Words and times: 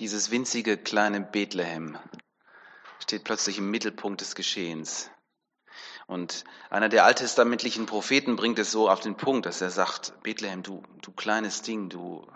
Dieses 0.00 0.32
winzige 0.32 0.76
kleine 0.76 1.20
Bethlehem 1.20 1.96
steht 2.98 3.22
plötzlich 3.22 3.58
im 3.58 3.70
Mittelpunkt 3.70 4.20
des 4.20 4.34
Geschehens. 4.34 5.08
Und 6.08 6.42
einer 6.68 6.88
der 6.88 7.04
alttestamentlichen 7.04 7.86
Propheten 7.86 8.34
bringt 8.34 8.58
es 8.58 8.72
so 8.72 8.90
auf 8.90 8.98
den 8.98 9.16
Punkt, 9.16 9.46
dass 9.46 9.60
er 9.60 9.70
sagt, 9.70 10.20
Bethlehem, 10.24 10.64
du, 10.64 10.82
du 11.00 11.12
kleines 11.12 11.62
Ding, 11.62 11.90
du, 11.90 12.26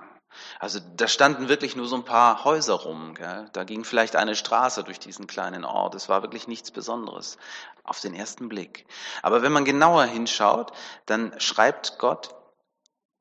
also 0.60 0.79
da 0.94 1.08
standen 1.08 1.48
wirklich 1.48 1.74
nur 1.74 1.88
so 1.88 1.96
ein 1.96 2.04
paar 2.04 2.44
Häuser 2.44 2.74
rum, 2.74 3.15
gell? 3.15 3.51
da 3.53 3.65
ging 3.65 3.83
vielleicht 3.83 4.15
eine 4.15 4.37
Straße 4.37 4.85
durch 4.85 5.01
diesen 5.01 5.27
kleinen 5.27 5.65
Ort, 5.65 5.97
es 5.97 6.09
war 6.09 6.22
wirklich 6.22 6.47
nichts 6.47 6.71
Besonderes 6.71 7.38
auf 7.83 7.99
den 7.99 8.15
ersten 8.15 8.49
Blick. 8.49 8.87
Aber 9.21 9.43
wenn 9.43 9.53
man 9.53 9.65
genauer 9.65 10.04
hinschaut, 10.04 10.71
dann 11.06 11.38
schreibt 11.40 11.99
Gott 11.99 12.37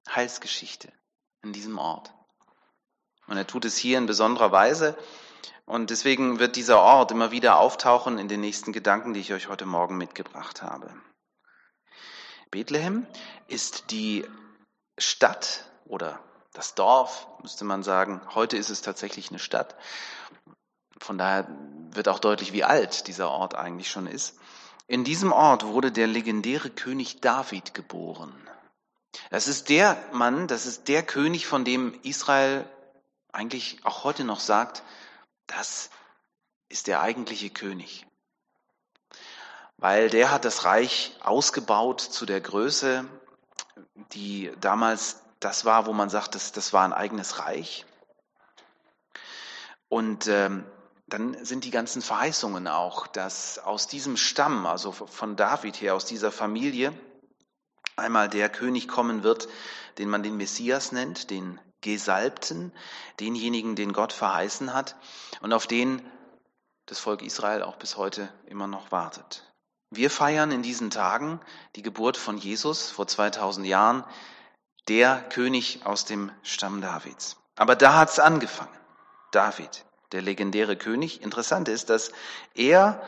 Heilsgeschichte 0.08 0.94
in 1.42 1.54
diesem 1.54 1.80
Ort. 1.80 2.14
Und 3.28 3.38
er 3.38 3.48
tut 3.48 3.66
es 3.66 3.78
hier 3.78 3.98
in 3.98 4.06
besonderer 4.06 4.52
Weise. 4.52 4.98
Und 5.66 5.90
deswegen 5.90 6.40
wird 6.40 6.56
dieser 6.56 6.80
Ort 6.80 7.12
immer 7.12 7.32
wieder 7.32 7.60
auftauchen 7.60 8.18
in 8.18 8.28
den 8.28 8.40
nächsten 8.40 8.72
Gedanken, 8.72 9.14
die 9.14 9.20
ich 9.20 9.34
euch 9.34 9.50
heute 9.50 9.66
Morgen 9.66 9.98
mitgebracht 9.98 10.62
habe. 10.62 10.94
Bethlehem 12.52 13.06
ist 13.48 13.92
die 13.92 14.26
Stadt 14.98 15.66
oder 15.86 16.20
das 16.54 16.74
Dorf, 16.74 17.28
müsste 17.42 17.66
man 17.66 17.84
sagen. 17.84 18.22
Heute 18.34 18.58
ist 18.58 18.70
es 18.70 18.82
tatsächlich 18.82 19.30
eine 19.30 19.40
Stadt. 19.40 19.76
Von 21.00 21.18
daher 21.18 21.48
wird 21.92 22.08
auch 22.08 22.20
deutlich, 22.20 22.54
wie 22.54 22.64
alt 22.64 23.08
dieser 23.08 23.30
Ort 23.30 23.54
eigentlich 23.54 23.92
schon 23.92 24.08
ist. 24.08 24.40
In 24.88 25.04
diesem 25.04 25.34
Ort 25.34 25.66
wurde 25.66 25.92
der 25.92 26.08
legendäre 26.08 26.70
König 26.70 27.20
David 27.20 27.74
geboren. 27.74 28.34
Das 29.30 29.48
ist 29.48 29.70
der 29.70 30.02
Mann, 30.14 30.48
das 30.48 30.66
ist 30.66 30.88
der 30.88 31.04
König, 31.04 31.46
von 31.46 31.66
dem 31.66 31.94
Israel 32.04 32.66
eigentlich 33.38 33.78
auch 33.84 34.04
heute 34.04 34.24
noch 34.24 34.40
sagt, 34.40 34.84
das 35.46 35.92
ist 36.70 36.88
der 36.88 37.02
eigentliche 37.02 37.52
König. 37.52 38.08
Weil 39.78 40.10
der 40.10 40.32
hat 40.32 40.44
das 40.44 40.66
Reich 40.66 41.16
ausgebaut 41.22 42.02
zu 42.02 42.26
der 42.26 42.42
Größe, 42.42 43.06
die 44.14 44.52
damals 44.60 45.22
das 45.40 45.66
war, 45.66 45.86
wo 45.86 45.94
man 45.94 46.10
sagt, 46.10 46.34
das, 46.34 46.52
das 46.52 46.74
war 46.74 46.84
ein 46.84 46.94
eigenes 46.94 47.38
Reich. 47.38 47.86
Und 49.88 50.26
ähm, 50.28 50.66
dann 51.06 51.46
sind 51.46 51.64
die 51.64 51.72
ganzen 51.72 52.02
Verheißungen 52.02 52.68
auch, 52.68 53.06
dass 53.06 53.60
aus 53.60 53.86
diesem 53.88 54.18
Stamm, 54.18 54.66
also 54.66 54.92
von 54.92 55.36
David 55.36 55.80
her, 55.80 55.94
aus 55.94 56.06
dieser 56.06 56.32
Familie, 56.32 56.92
einmal 57.96 58.30
der 58.30 58.50
König 58.50 58.88
kommen 58.88 59.22
wird, 59.22 59.48
den 60.00 60.10
man 60.10 60.24
den 60.24 60.38
Messias 60.38 60.92
nennt, 60.92 61.30
den 61.30 61.60
Gesalbten, 61.82 62.72
denjenigen, 63.20 63.76
den 63.76 63.94
Gott 63.94 64.14
verheißen 64.14 64.74
hat 64.74 64.96
und 65.42 65.54
auf 65.54 65.68
den 65.68 66.02
das 66.88 67.00
Volk 67.00 67.22
Israel 67.22 67.64
auch 67.64 67.76
bis 67.76 67.98
heute 67.98 68.32
immer 68.46 68.68
noch 68.68 68.92
wartet. 68.92 69.44
Wir 69.90 70.10
feiern 70.10 70.52
in 70.52 70.64
diesen 70.64 70.90
Tagen 70.90 71.40
die 71.76 71.82
Geburt 71.82 72.18
von 72.18 72.38
Jesus 72.38 72.90
vor 72.90 73.08
2000 73.08 73.68
Jahren, 73.68 74.04
der 74.88 75.22
König 75.30 75.86
aus 75.86 76.06
dem 76.06 76.32
Stamm 76.44 76.82
Davids. 76.82 77.38
Aber 77.56 77.76
da 77.76 77.96
hat's 77.96 78.20
angefangen. 78.20 78.78
David, 79.32 79.86
der 80.12 80.22
legendäre 80.22 80.78
König. 80.78 81.22
Interessant 81.22 81.68
ist, 81.68 81.90
dass 81.90 82.12
er 82.54 83.02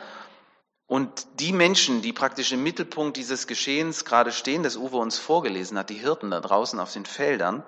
und 0.90 1.28
die 1.38 1.52
Menschen, 1.52 2.02
die 2.02 2.12
praktisch 2.12 2.50
im 2.50 2.64
Mittelpunkt 2.64 3.16
dieses 3.16 3.46
Geschehens 3.46 4.04
gerade 4.04 4.32
stehen, 4.32 4.64
das 4.64 4.76
Uwe 4.76 4.96
uns 4.96 5.18
vorgelesen 5.18 5.78
hat, 5.78 5.88
die 5.88 5.94
Hirten 5.94 6.32
da 6.32 6.40
draußen 6.40 6.80
auf 6.80 6.92
den 6.92 7.06
Feldern, 7.06 7.62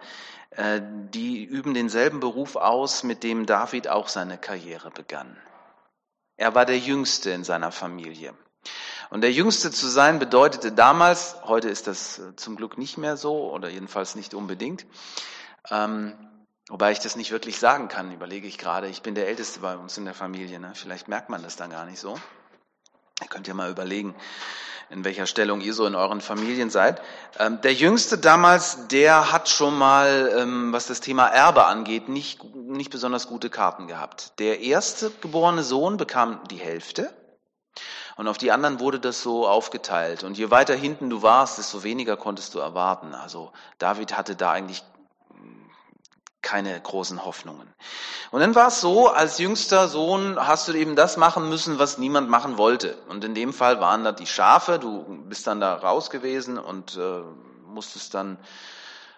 äh, 0.51 0.81
die 0.83 1.45
üben 1.45 1.73
denselben 1.73 2.19
Beruf 2.19 2.56
aus, 2.56 3.05
mit 3.05 3.23
dem 3.23 3.47
David 3.47 3.87
auch 3.87 4.09
seine 4.09 4.39
Karriere 4.39 4.91
begann. 4.91 5.37
Er 6.37 6.56
war 6.56 6.67
der 6.67 6.81
Jüngste 6.81 7.31
in 7.31 7.45
seiner 7.45 7.70
Familie. 7.70 8.34
Und 9.11 9.20
der 9.20 9.31
Jüngste 9.31 9.70
zu 9.70 9.86
sein 9.86 10.19
bedeutete 10.19 10.73
damals, 10.73 11.36
heute 11.45 11.69
ist 11.69 11.86
das 11.86 12.19
äh, 12.19 12.35
zum 12.35 12.57
Glück 12.57 12.77
nicht 12.77 12.98
mehr 12.98 13.17
so 13.17 13.52
oder 13.52 13.69
jedenfalls 13.69 14.17
nicht 14.17 14.35
unbedingt, 14.35 14.85
ähm, 15.70 16.13
wobei 16.69 16.91
ich 16.91 16.98
das 16.98 17.14
nicht 17.14 17.30
wirklich 17.30 17.61
sagen 17.61 17.86
kann, 17.86 18.13
überlege 18.13 18.48
ich 18.48 18.58
gerade. 18.58 18.89
Ich 18.89 19.02
bin 19.02 19.14
der 19.14 19.29
Älteste 19.29 19.61
bei 19.61 19.77
uns 19.77 19.96
in 19.96 20.07
der 20.07 20.14
Familie, 20.14 20.58
ne? 20.58 20.73
vielleicht 20.75 21.07
merkt 21.07 21.30
man 21.30 21.45
das 21.45 21.55
dann 21.55 21.70
gar 21.70 21.85
nicht 21.86 22.01
so. 22.01 22.19
Ihr 23.22 23.28
könnt 23.28 23.46
ja 23.46 23.55
mal 23.55 23.70
überlegen, 23.70 24.14
in 24.90 25.05
welcher 25.05 25.27
Stellung 25.27 25.60
ihr 25.60 25.72
so 25.72 25.86
in 25.86 25.94
euren 25.94 26.20
Familien 26.20 26.68
seid. 26.68 27.00
Ähm, 27.38 27.60
der 27.62 27.72
Jüngste 27.72 28.18
damals, 28.18 28.88
der 28.88 29.33
hat 29.33 29.48
schon 29.48 29.77
mal, 29.77 30.33
ähm, 30.36 30.72
was 30.72 30.86
das 30.86 31.00
Thema 31.00 31.28
Erbe 31.28 31.64
angeht, 31.64 32.08
nicht, 32.08 32.44
nicht 32.55 32.90
besonders 32.90 33.27
gute 33.27 33.48
Karten 33.48 33.86
gehabt. 33.86 34.38
Der 34.38 34.60
erste 34.60 35.10
geborene 35.22 35.62
Sohn 35.62 35.96
bekam 35.96 36.40
die 36.50 36.58
Hälfte 36.58 37.12
und 38.16 38.28
auf 38.28 38.36
die 38.36 38.52
anderen 38.52 38.80
wurde 38.80 39.00
das 39.00 39.22
so 39.22 39.48
aufgeteilt. 39.48 40.24
Und 40.24 40.36
je 40.36 40.50
weiter 40.50 40.74
hinten 40.74 41.08
du 41.08 41.22
warst, 41.22 41.58
desto 41.58 41.83
weniger 41.83 42.16
konntest 42.16 42.54
du 42.54 42.58
erwarten. 42.58 43.14
Also 43.14 43.52
David 43.78 44.16
hatte 44.16 44.36
da 44.36 44.52
eigentlich 44.52 44.83
keine 46.42 46.79
großen 46.80 47.25
Hoffnungen. 47.25 47.73
Und 48.30 48.41
dann 48.41 48.55
war 48.55 48.69
es 48.69 48.80
so, 48.80 49.08
als 49.08 49.39
jüngster 49.39 49.89
Sohn 49.89 50.36
hast 50.39 50.69
du 50.69 50.73
eben 50.73 50.97
das 50.97 51.17
machen 51.17 51.48
müssen, 51.48 51.79
was 51.79 51.98
niemand 51.98 52.29
machen 52.29 52.58
wollte. 52.58 52.97
Und 53.08 53.25
in 53.25 53.35
dem 53.35 53.53
Fall 53.53 53.80
waren 53.80 54.05
da 54.05 54.13
die 54.13 54.27
Schafe, 54.27 54.79
du 54.79 55.05
bist 55.29 55.47
dann 55.47 55.61
da 55.61 55.75
raus 55.75 56.11
gewesen 56.11 56.58
und 56.58 56.97
äh, 56.97 57.23
musstest 57.67 58.14
dann 58.14 58.39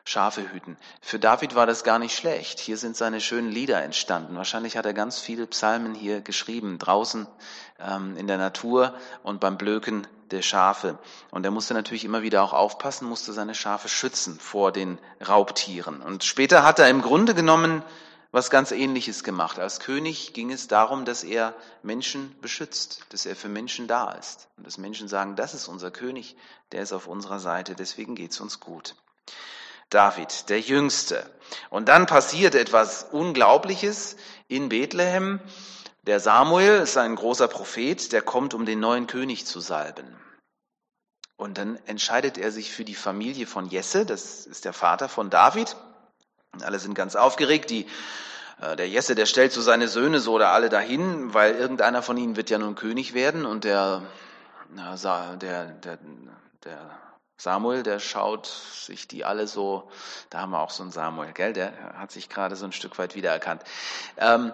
Schafe 0.07 0.53
hüten. 0.53 0.77
Für 1.01 1.19
David 1.19 1.55
war 1.55 1.67
das 1.67 1.83
gar 1.83 1.99
nicht 1.99 2.15
schlecht. 2.15 2.61
Hier 2.61 2.77
sind 2.77 2.95
seine 2.95 3.23
schönen 3.23 3.51
Lieder 3.51 3.83
entstanden. 3.83 4.37
Wahrscheinlich 4.37 4.77
hat 4.77 4.85
er 4.85 4.93
ganz 4.93 5.19
viele 5.19 5.47
Psalmen 5.47 5.95
hier 5.95 6.21
geschrieben, 6.21 6.79
draußen 6.79 7.27
ähm, 7.81 8.17
in 8.19 8.27
der 8.27 8.37
Natur 8.37 8.95
und 9.23 9.41
beim 9.41 9.57
Blöken 9.57 10.07
der 10.31 10.43
Schafe. 10.43 10.99
Und 11.31 11.45
er 11.45 11.51
musste 11.51 11.75
natürlich 11.75 12.05
immer 12.05 12.23
wieder 12.23 12.43
auch 12.43 12.53
aufpassen, 12.53 13.09
musste 13.09 13.33
seine 13.33 13.55
Schafe 13.55 13.89
schützen 13.89 14.39
vor 14.39 14.73
den 14.73 14.99
Raubtieren. 15.27 16.01
Und 16.01 16.25
später 16.25 16.63
hat 16.63 16.79
er 16.79 16.89
im 16.89 17.03
Grunde 17.03 17.35
genommen 17.35 17.83
was 18.35 18.51
ganz 18.51 18.73
Ähnliches 18.73 19.23
gemacht. 19.23 19.61
Als 19.61 19.79
König 19.79 20.33
ging 20.33 20.51
es 20.51 20.67
darum, 20.67 21.05
dass 21.05 21.23
er 21.23 21.55
Menschen 21.85 22.35
beschützt, 22.41 23.03
dass 23.11 23.27
er 23.27 23.37
für 23.37 23.49
Menschen 23.49 23.87
da 23.87 24.11
ist. 24.11 24.49
Und 24.57 24.67
dass 24.67 24.77
Menschen 24.77 25.07
sagen, 25.07 25.37
das 25.37 25.55
ist 25.55 25.69
unser 25.69 25.93
König, 25.93 26.37
der 26.73 26.83
ist 26.83 26.93
auf 26.93 27.07
unserer 27.07 27.39
Seite, 27.39 27.77
deswegen 27.77 28.17
geht's 28.17 28.41
uns 28.41 28.59
gut. 28.59 28.97
David, 29.89 30.49
der 30.49 30.59
Jüngste. 30.59 31.31
Und 31.71 31.89
dann 31.89 32.07
passiert 32.07 32.57
etwas 32.57 33.05
Unglaubliches 33.05 34.17
in 34.49 34.69
Bethlehem. 34.69 35.39
Der 36.07 36.21
Samuel 36.21 36.81
ist 36.81 36.99
ein 36.99 37.15
großer 37.15 37.49
Prophet, 37.49 38.13
der 38.13 38.21
kommt, 38.21 38.53
um 38.53 38.67
den 38.67 38.79
neuen 38.79 39.07
König 39.07 39.47
zu 39.47 39.61
salben. 39.61 40.05
Und 41.37 41.57
dann 41.57 41.77
entscheidet 41.87 42.37
er 42.37 42.53
sich 42.53 42.73
für 42.73 42.85
die 42.85 42.95
Familie 42.95 43.47
von 43.47 43.67
Jesse, 43.67 44.05
das 44.05 44.47
ist 44.47 44.67
der 44.67 44.75
Vater 44.75 45.09
von 45.09 45.31
David. 45.31 45.77
Und 46.53 46.63
alle 46.63 46.79
sind 46.79 46.95
ganz 46.95 47.17
aufgeregt. 47.17 47.71
Die, 47.71 47.87
äh, 48.61 48.77
der 48.77 48.89
Jesse, 48.89 49.15
der 49.15 49.27
stellt 49.27 49.53
so 49.53 49.63
seine 49.63 49.89
Söhne 49.89 50.21
so 50.21 50.35
oder 50.35 50.51
alle 50.51 50.69
dahin, 50.69 51.33
weil 51.33 51.55
irgendeiner 51.55 52.03
von 52.03 52.19
ihnen 52.19 52.37
wird 52.37 52.51
ja 52.51 52.59
nun 52.59 52.75
König 52.75 53.15
werden. 53.15 53.47
Und 53.47 53.65
der, 53.65 54.03
der, 54.71 55.37
der, 55.37 55.99
der 56.65 56.91
Samuel, 57.37 57.83
der 57.83 57.99
schaut 57.99 58.47
sich 58.47 59.09
die 59.09 59.25
alle 59.25 59.49
so, 59.49 59.91
da 60.31 60.41
haben 60.41 60.53
wir 60.53 60.61
auch 60.61 60.71
so 60.71 60.83
einen 60.83 60.93
Samuel, 60.93 61.33
gell, 61.33 61.53
der 61.53 61.95
hat 61.99 62.13
sich 62.13 62.29
gerade 62.29 62.57
so 62.57 62.65
ein 62.67 62.73
Stück 62.73 62.97
weit 62.99 63.17
wiedererkannt. 63.17 63.65
Ähm, 64.17 64.53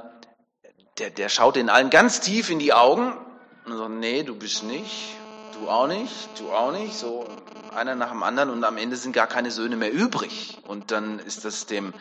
der, 1.01 1.11
der 1.11 1.29
schaut 1.29 1.57
den 1.57 1.71
allen 1.71 1.91
ganz 1.91 2.21
tief 2.21 2.51
in 2.51 2.59
die 2.59 2.73
Augen 2.73 3.17
und 3.65 3.77
sagt, 3.77 3.91
nee, 3.91 4.23
du 4.23 4.37
bist 4.37 4.63
nicht, 4.63 5.17
du 5.55 5.69
auch 5.69 5.87
nicht, 5.87 6.29
du 6.39 6.53
auch 6.53 6.73
nicht, 6.73 6.95
so 6.95 7.27
einer 7.75 7.95
nach 7.95 8.11
dem 8.11 8.23
anderen 8.23 8.51
und 8.51 8.63
am 8.65 8.77
Ende 8.77 8.97
sind 8.97 9.13
gar 9.13 9.27
keine 9.27 9.51
Söhne 9.51 9.77
mehr 9.77 9.93
übrig. 9.93 10.59
Und 10.67 10.91
dann 10.91 11.19
ist 11.19 11.45
das 11.45 11.67
dem 11.67 11.95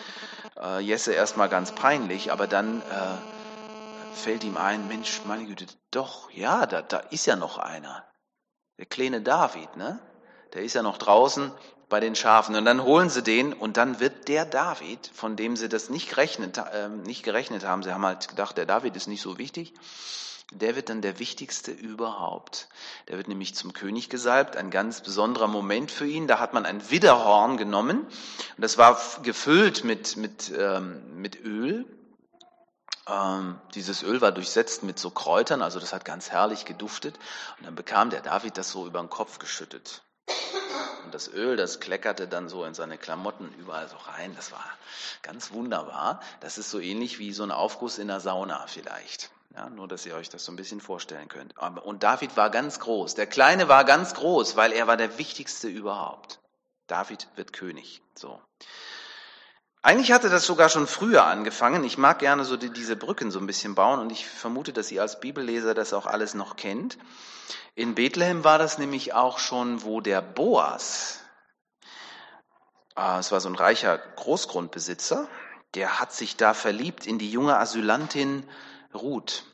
äh, 0.61 0.79
Jesse 0.79 1.13
erstmal 1.13 1.47
ganz 1.47 1.71
peinlich, 1.71 2.31
aber 2.31 2.47
dann 2.47 2.81
äh, 2.81 4.16
fällt 4.16 4.43
ihm 4.43 4.57
ein, 4.57 4.87
Mensch, 4.87 5.22
meine 5.25 5.45
Güte, 5.45 5.66
doch, 5.91 6.29
ja, 6.31 6.66
da, 6.66 6.81
da 6.81 6.97
ist 6.97 7.25
ja 7.25 7.35
noch 7.35 7.57
einer. 7.57 8.03
Der 8.78 8.85
kleine 8.85 9.22
David, 9.22 9.78
ne? 9.78 9.99
der 10.53 10.63
ist 10.63 10.73
ja 10.73 10.81
noch 10.81 10.97
draußen 10.97 11.52
bei 11.90 12.00
den 12.00 12.16
Schafen. 12.16 12.56
Und 12.56 12.66
dann 12.66 12.84
holen 12.84 13.09
sie 13.09 13.24
den 13.24 13.53
und 13.53 13.78
dann 13.78 14.00
wird 14.00 14.28
der 14.28 14.46
David, 14.46 15.12
von 15.14 15.36
dem 15.36 15.56
sie 15.56 15.68
das 15.68 15.90
nicht 15.90 16.09
gerechnet, 16.09 16.58
äh, 16.58 16.90
nicht 16.90 17.24
gerechnet 17.24 17.66
haben, 17.66 17.84
sie 17.84 17.94
haben 17.94 18.06
halt 18.06 18.30
gedacht, 18.30 18.58
der 18.58 18.66
David 18.66 18.96
ist 18.96 19.08
nicht 19.08 19.22
so 19.22 19.38
wichtig, 19.38 19.74
der 20.52 20.76
wird 20.76 20.90
dann 20.90 21.02
der 21.02 21.20
wichtigste 21.20 21.72
überhaupt. 21.72 22.70
Der 23.08 23.18
wird 23.18 23.28
nämlich 23.28 23.53
zum 23.53 23.74
König 23.74 24.09
gesalbt, 24.09 24.56
ein 24.58 24.72
ganz 24.72 25.02
besonderer 25.02 25.47
Moment 25.47 25.91
für 25.91 26.08
ihn. 26.08 26.28
Da 26.28 26.40
hat 26.40 26.53
man 26.53 26.66
ein 26.66 26.90
Widderhorn 26.90 27.58
genommen 27.58 28.02
und 28.02 28.62
das 28.62 28.78
war 28.78 29.00
gefüllt 29.24 29.84
mit, 29.84 30.18
mit, 30.18 30.52
ähm, 30.58 31.22
mit 31.22 31.44
Öl. 31.44 31.86
Ähm, 33.08 33.59
dieses 33.76 34.02
Öl 34.03 34.22
war 34.22 34.32
durchsetzt 34.32 34.84
mit 34.84 34.97
so 34.97 35.12
Kräutern, 35.12 35.62
also 35.62 35.80
das 35.80 35.94
hat 35.94 36.06
ganz 36.06 36.32
herrlich 36.32 36.66
geduftet. 36.66 37.18
Und 37.59 37.68
dann 37.68 37.76
bekam 37.76 38.09
der 38.09 38.22
David 38.22 38.58
das 38.58 38.72
so 38.72 38.88
über 38.88 39.00
den 39.00 39.09
Kopf 39.09 39.40
geschüttet. 39.40 40.03
Und 41.05 41.13
das 41.13 41.28
Öl, 41.28 41.55
das 41.55 41.79
kleckerte 41.79 42.28
dann 42.28 42.49
so 42.49 42.63
in 42.66 42.73
seine 42.73 42.97
Klamotten 42.97 43.53
überall 43.57 43.87
so 43.87 43.97
rein. 43.97 44.35
Das 44.35 44.51
war 44.51 44.66
ganz 45.22 45.51
wunderbar. 45.51 46.22
Das 46.40 46.57
ist 46.57 46.69
so 46.69 46.79
ähnlich 46.79 47.19
wie 47.19 47.34
so 47.34 47.43
ein 47.43 47.51
Aufguss 47.51 47.97
in 47.97 48.07
der 48.07 48.19
Sauna 48.19 48.66
vielleicht. 48.67 49.31
Ja, 49.55 49.69
nur, 49.69 49.87
dass 49.87 50.05
ihr 50.05 50.16
euch 50.16 50.29
das 50.29 50.46
so 50.46 50.51
ein 50.51 50.55
bisschen 50.55 50.79
vorstellen 50.79 51.28
könnt. 51.28 51.57
Und 51.57 52.03
David 52.03 52.37
war 52.37 52.49
ganz 52.49 52.79
groß. 52.79 53.16
Der 53.16 53.28
Kleine 53.28 53.67
war 53.67 53.84
ganz 53.84 54.13
groß, 54.13 54.55
weil 54.55 54.72
er 54.72 54.87
war 54.87 54.97
der 54.97 55.17
Wichtigste 55.17 55.67
überhaupt. 55.67 56.40
David 56.87 57.28
wird 57.35 57.53
König. 57.53 58.02
So. 58.16 58.40
Eigentlich 59.81 60.11
hatte 60.11 60.29
das 60.29 60.46
sogar 60.46 60.67
schon 60.67 60.87
früher 60.87 61.26
angefangen. 61.26 61.85
Ich 61.85 61.97
mag 61.97 62.20
gerne 62.20 62.43
so 62.43 62.58
die, 62.58 62.70
diese 62.70 62.97
Brücken 62.97 63.31
so 63.31 63.40
ein 63.40 63.47
bisschen 63.47 63.76
bauen 63.76 63.99
und 63.99 64.11
ich 64.11 64.28
vermute, 64.28 64.73
dass 64.73 64.91
ihr 64.91 65.02
als 65.02 65.22
Bibelleser 65.22 65.73
das 65.73 65.93
auch 65.93 66.05
alles 66.05 66.34
noch 66.34 66.58
kennt. 66.58 66.97
In 67.76 67.96
Bethlehem 67.96 68.43
war 68.43 68.58
das 68.58 68.78
nämlich 68.78 69.14
auch 69.14 69.40
schon, 69.40 69.84
wo 69.84 70.02
der 70.02 70.22
Boas, 70.22 71.22
äh, 72.97 73.20
es 73.20 73.31
war 73.31 73.40
so 73.40 73.47
ein 73.47 73.55
reicher 73.55 73.97
Großgrundbesitzer, 73.97 75.29
der 75.76 75.99
hat 76.02 76.11
sich 76.11 76.35
da 76.35 76.53
verliebt 76.53 77.08
in 77.08 77.17
die 77.17 77.31
junge 77.31 77.58
Asylantin 77.58 78.43
Ruth. 78.93 79.46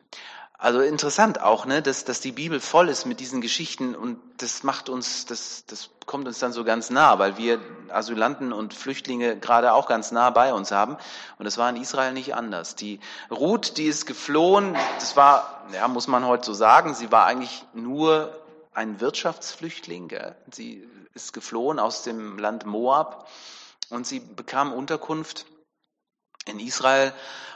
Also 0.57 0.79
interessant 0.79 1.41
auch, 1.41 1.65
ne, 1.65 1.81
dass, 1.81 2.05
dass 2.05 2.21
die 2.21 2.31
Bibel 2.31 2.61
voll 2.61 2.87
ist 2.87 3.05
mit 3.05 3.19
diesen 3.19 3.41
Geschichten 3.41 3.93
und 3.93 4.19
das 4.37 4.63
macht 4.63 4.87
uns, 4.87 5.25
das, 5.25 5.65
das 5.65 5.89
kommt 6.05 6.27
uns 6.27 6.39
dann 6.39 6.53
so 6.53 6.63
ganz 6.63 6.89
nah, 6.89 7.19
weil 7.19 7.37
wir 7.37 7.59
Asylanten 7.89 8.53
und 8.53 8.73
Flüchtlinge 8.73 9.37
gerade 9.37 9.73
auch 9.73 9.87
ganz 9.87 10.11
nah 10.11 10.29
bei 10.29 10.53
uns 10.53 10.71
haben. 10.71 10.95
Und 11.37 11.45
das 11.45 11.57
war 11.57 11.69
in 11.69 11.75
Israel 11.75 12.13
nicht 12.13 12.35
anders. 12.35 12.75
Die 12.75 13.01
Ruth, 13.29 13.77
die 13.77 13.85
ist 13.85 14.05
geflohen, 14.05 14.77
das 14.99 15.17
war, 15.17 15.65
ja, 15.73 15.87
muss 15.89 16.07
man 16.07 16.25
heute 16.25 16.45
so 16.45 16.53
sagen, 16.53 16.93
sie 16.93 17.11
war 17.11 17.25
eigentlich 17.25 17.65
nur 17.73 18.33
ein 18.73 19.01
Wirtschaftsflüchtling. 19.01 20.07
Gell? 20.07 20.35
Sie 20.51 20.87
ist 21.13 21.33
geflohen 21.33 21.79
aus 21.79 22.03
dem 22.03 22.37
Land 22.39 22.65
Moab 22.65 23.27
und 23.89 24.07
sie 24.07 24.19
bekam 24.19 24.71
Unterkunft 24.71 25.45
in 26.45 26.59
Israel 26.59 27.13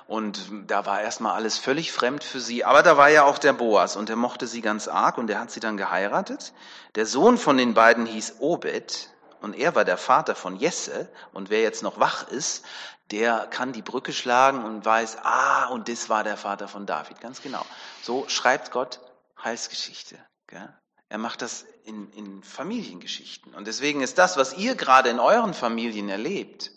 und 0.09 0.49
da 0.65 0.87
war 0.87 1.01
erstmal 1.01 1.35
alles 1.35 1.59
völlig 1.59 1.91
fremd 1.91 2.23
für 2.23 2.39
sie. 2.39 2.65
Aber 2.65 2.81
da 2.81 2.97
war 2.97 3.09
ja 3.09 3.25
auch 3.25 3.37
der 3.37 3.53
Boas 3.53 3.95
und 3.95 4.09
der 4.09 4.15
mochte 4.15 4.47
sie 4.47 4.61
ganz 4.61 4.87
arg 4.87 5.19
und 5.19 5.27
der 5.27 5.39
hat 5.39 5.51
sie 5.51 5.59
dann 5.59 5.77
geheiratet. 5.77 6.51
Der 6.95 7.05
Sohn 7.05 7.37
von 7.37 7.57
den 7.57 7.75
beiden 7.75 8.07
hieß 8.07 8.37
Obed 8.39 9.11
und 9.39 9.55
er 9.55 9.75
war 9.75 9.85
der 9.85 9.97
Vater 9.97 10.33
von 10.33 10.55
Jesse. 10.55 11.07
Und 11.31 11.51
wer 11.51 11.61
jetzt 11.61 11.83
noch 11.83 11.99
wach 11.99 12.27
ist, 12.27 12.65
der 13.11 13.45
kann 13.51 13.71
die 13.71 13.83
Brücke 13.83 14.11
schlagen 14.11 14.63
und 14.65 14.83
weiß, 14.83 15.17
ah, 15.21 15.67
und 15.67 15.87
das 15.89 16.09
war 16.09 16.23
der 16.23 16.37
Vater 16.37 16.67
von 16.67 16.87
David. 16.87 17.21
Ganz 17.21 17.43
genau. 17.43 17.63
So 18.01 18.27
schreibt 18.29 18.71
Gott 18.71 18.99
Heilsgeschichte. 19.43 20.17
Gell? 20.47 20.73
Er 21.07 21.17
macht 21.19 21.43
das 21.43 21.65
in, 21.85 22.11
in 22.13 22.41
Familiengeschichten. 22.41 23.53
Und 23.53 23.67
deswegen 23.67 24.01
ist 24.01 24.17
das, 24.17 24.37
was 24.37 24.57
ihr 24.57 24.73
gerade 24.73 25.09
in 25.09 25.19
euren 25.19 25.53
Familien 25.53 26.09
erlebt, 26.09 26.71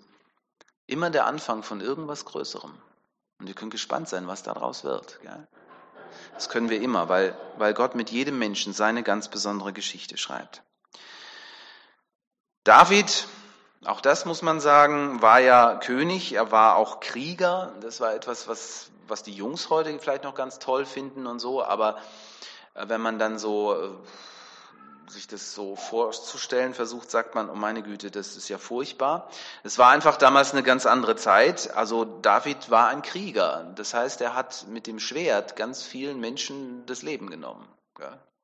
immer 0.93 1.11
der 1.11 1.27
Anfang 1.27 1.63
von 1.63 1.81
irgendwas 1.81 2.25
Größerem. 2.25 2.73
Und 3.41 3.49
ihr 3.49 3.55
könnt 3.55 3.73
gespannt 3.73 4.09
sein, 4.09 4.29
was 4.29 4.43
daraus 4.43 4.85
wird. 4.85 5.21
Gell? 5.23 5.49
Das 6.35 6.49
können 6.49 6.71
wir 6.71 6.81
immer, 6.81 7.09
weil, 7.09 7.37
weil 7.57 7.75
Gott 7.75 7.95
mit 7.95 8.11
jedem 8.11 8.39
Menschen 8.39 8.73
seine 8.73 9.03
ganz 9.03 9.29
besondere 9.29 9.73
Geschichte 9.73 10.17
schreibt. 10.17 10.63
David, 12.65 13.27
auch 13.85 14.01
das 14.01 14.25
muss 14.25 14.43
man 14.43 14.61
sagen, 14.61 15.21
war 15.23 15.41
ja 15.41 15.77
König, 15.77 16.35
er 16.35 16.53
war 16.53 16.77
auch 16.77 17.01
Krieger. 17.01 17.73
Das 17.81 18.01
war 18.01 18.15
etwas, 18.15 18.47
was, 18.47 18.91
was 19.09 19.23
die 19.23 19.33
Jungs 19.33 19.71
heute 19.71 19.99
vielleicht 19.99 20.25
noch 20.25 20.35
ganz 20.35 20.59
toll 20.61 20.85
finden 20.85 21.27
und 21.27 21.41
so, 21.41 21.65
aber 21.65 21.97
äh, 22.75 22.89
wenn 22.89 23.01
man 23.01 23.19
dann 23.19 23.39
so 23.39 23.75
äh, 23.75 23.91
sich 25.09 25.27
das 25.27 25.55
so 25.55 25.77
vorzustellen 25.77 26.75
versucht, 26.75 27.11
sagt 27.11 27.35
man, 27.35 27.51
oh 27.51 27.55
meine 27.55 27.83
Güte, 27.83 28.11
das 28.11 28.37
ist 28.37 28.49
ja 28.49 28.59
furchtbar. 28.59 29.29
Es 29.63 29.79
war 29.79 29.91
einfach 29.91 30.17
damals 30.17 30.53
eine 30.53 30.63
ganz 30.63 30.87
andere 30.87 31.17
Zeit. 31.17 31.75
Also 31.75 32.05
David 32.05 32.71
war 32.71 32.89
ein 32.89 33.03
Krieger. 33.03 33.73
Das 33.75 33.95
heißt, 33.95 34.21
er 34.21 34.35
hat 34.35 34.67
mit 34.69 34.87
dem 34.87 34.99
Schwert 34.99 35.57
ganz 35.57 35.83
vielen 35.83 36.21
Menschen 36.21 36.87
das 36.87 37.03
Leben 37.03 37.31
genommen. 37.31 37.69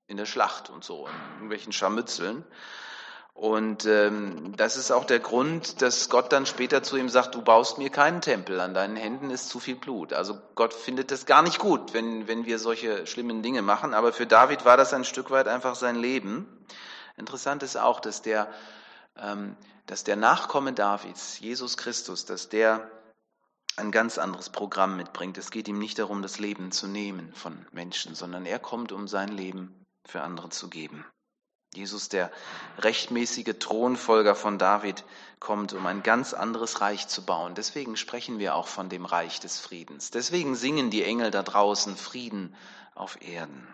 In 0.07 0.17
der 0.17 0.27
Schlacht 0.27 0.71
und 0.71 0.85
so, 0.85 1.07
in 1.07 1.33
irgendwelchen 1.35 1.73
Scharmützeln. 1.73 2.45
Und 3.39 3.87
ähm, 3.87 4.57
das 4.57 4.77
ist 4.77 4.91
auch 4.91 5.05
der 5.05 5.21
Grund, 5.21 5.81
dass 5.81 6.09
Gott 6.09 6.33
dann 6.33 6.45
später 6.45 6.83
zu 6.83 6.97
ihm 6.97 7.09
sagt, 7.09 7.37
du 7.37 7.41
baust 7.41 7.79
mir 7.79 7.89
keinen 7.89 8.21
Tempel, 8.21 8.59
an 8.59 8.75
deinen 8.75 8.97
Händen 8.97 9.31
ist 9.31 9.49
zu 9.49 9.61
viel 9.61 9.77
Blut. 9.77 10.13
Also 10.13 10.37
Gott 10.57 10.75
findet 10.75 11.13
das 11.13 11.25
gar 11.25 11.43
nicht 11.43 11.61
gut, 11.61 11.95
wenn, 11.95 12.27
wenn 12.27 12.47
wir 12.47 12.59
solche 12.59 13.07
schlimmen 13.07 13.41
Dinge 13.41 13.63
machen. 13.63 13.95
Aber 13.95 14.13
für 14.13 14.27
David 14.27 14.65
war 14.65 14.77
das 14.77 14.93
ein 14.93 15.05
Stück 15.05 15.31
weit 15.31 15.47
einfach 15.47 15.77
sein 15.77 15.95
Leben. 15.95 16.49
Interessant 17.17 17.63
ist 17.63 17.77
auch, 17.77 18.01
dass 18.01 18.23
der, 18.23 18.49
ähm, 19.17 19.55
dass 19.87 20.03
der 20.03 20.17
Nachkomme 20.17 20.73
Davids, 20.73 21.39
Jesus 21.39 21.77
Christus, 21.77 22.25
dass 22.25 22.49
der 22.49 22.91
ein 23.77 23.93
ganz 23.93 24.19
anderes 24.19 24.51
Programm 24.51 24.97
mitbringt. 24.97 25.39
Es 25.39 25.53
geht 25.53 25.69
ihm 25.69 25.79
nicht 25.79 26.01
darum, 26.01 26.23
das 26.23 26.41
Leben 26.41 26.73
zu 26.73 26.89
nehmen 26.89 27.33
von 27.35 27.65
Menschen, 27.71 28.17
sondern 28.17 28.47
er 28.47 28.59
kommt, 28.59 28.91
um 28.91 29.07
sein 29.07 29.29
Leben 29.29 29.87
für 30.05 30.23
andere 30.23 30.49
zu 30.49 30.69
geben. 30.69 31.07
Jesus, 31.75 32.09
der 32.09 32.31
rechtmäßige 32.79 33.55
Thronfolger 33.59 34.35
von 34.35 34.59
David, 34.59 35.05
kommt, 35.39 35.73
um 35.73 35.87
ein 35.87 36.03
ganz 36.03 36.35
anderes 36.35 36.81
Reich 36.81 37.09
zu 37.09 37.25
bauen. 37.25 37.55
Deswegen 37.55 37.97
sprechen 37.97 38.39
wir 38.39 38.55
auch 38.55 38.67
von 38.67 38.89
dem 38.89 39.05
Reich 39.05 39.41
des 39.41 39.61
Friedens. 39.61 40.11
Deswegen 40.11 40.57
singen 40.57 40.91
die 40.91 41.05
Engel 41.05 41.31
da 41.31 41.43
draußen 41.43 41.97
Frieden 41.97 42.55
auf 42.95 43.21
Erden. 43.23 43.67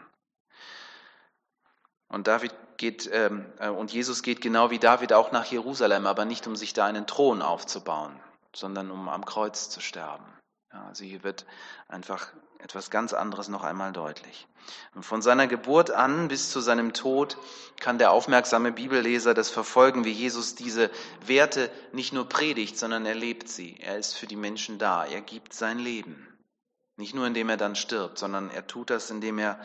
Und 2.08 2.26
David 2.26 2.54
geht 2.76 3.08
ähm, 3.12 3.46
äh, 3.58 3.68
und 3.68 3.92
Jesus 3.92 4.22
geht 4.22 4.40
genau 4.40 4.70
wie 4.70 4.78
David 4.78 5.12
auch 5.12 5.32
nach 5.32 5.46
Jerusalem, 5.46 6.06
aber 6.06 6.24
nicht 6.24 6.46
um 6.46 6.56
sich 6.56 6.72
da 6.72 6.86
einen 6.86 7.06
Thron 7.06 7.42
aufzubauen, 7.42 8.18
sondern 8.54 8.90
um 8.90 9.08
am 9.08 9.24
Kreuz 9.24 9.70
zu 9.70 9.80
sterben. 9.80 10.24
Ja, 10.72 10.86
also 10.86 11.04
hier 11.04 11.22
wird 11.22 11.46
einfach 11.88 12.32
etwas 12.64 12.90
ganz 12.90 13.12
anderes 13.12 13.48
noch 13.48 13.62
einmal 13.62 13.92
deutlich. 13.92 14.48
Von 14.98 15.20
seiner 15.20 15.46
Geburt 15.46 15.90
an 15.90 16.28
bis 16.28 16.50
zu 16.50 16.60
seinem 16.60 16.94
Tod 16.94 17.36
kann 17.78 17.98
der 17.98 18.10
aufmerksame 18.10 18.72
Bibelleser 18.72 19.34
das 19.34 19.50
verfolgen, 19.50 20.06
wie 20.06 20.12
Jesus 20.12 20.54
diese 20.54 20.90
Werte 21.26 21.70
nicht 21.92 22.14
nur 22.14 22.26
predigt, 22.26 22.78
sondern 22.78 23.04
er 23.04 23.14
lebt 23.14 23.50
sie. 23.50 23.76
Er 23.80 23.98
ist 23.98 24.14
für 24.14 24.26
die 24.26 24.36
Menschen 24.36 24.78
da. 24.78 25.04
Er 25.04 25.20
gibt 25.20 25.52
sein 25.52 25.78
Leben. 25.78 26.26
Nicht 26.96 27.14
nur 27.14 27.26
indem 27.26 27.50
er 27.50 27.58
dann 27.58 27.76
stirbt, 27.76 28.18
sondern 28.18 28.50
er 28.50 28.66
tut 28.66 28.88
das, 28.88 29.10
indem 29.10 29.38
er 29.38 29.60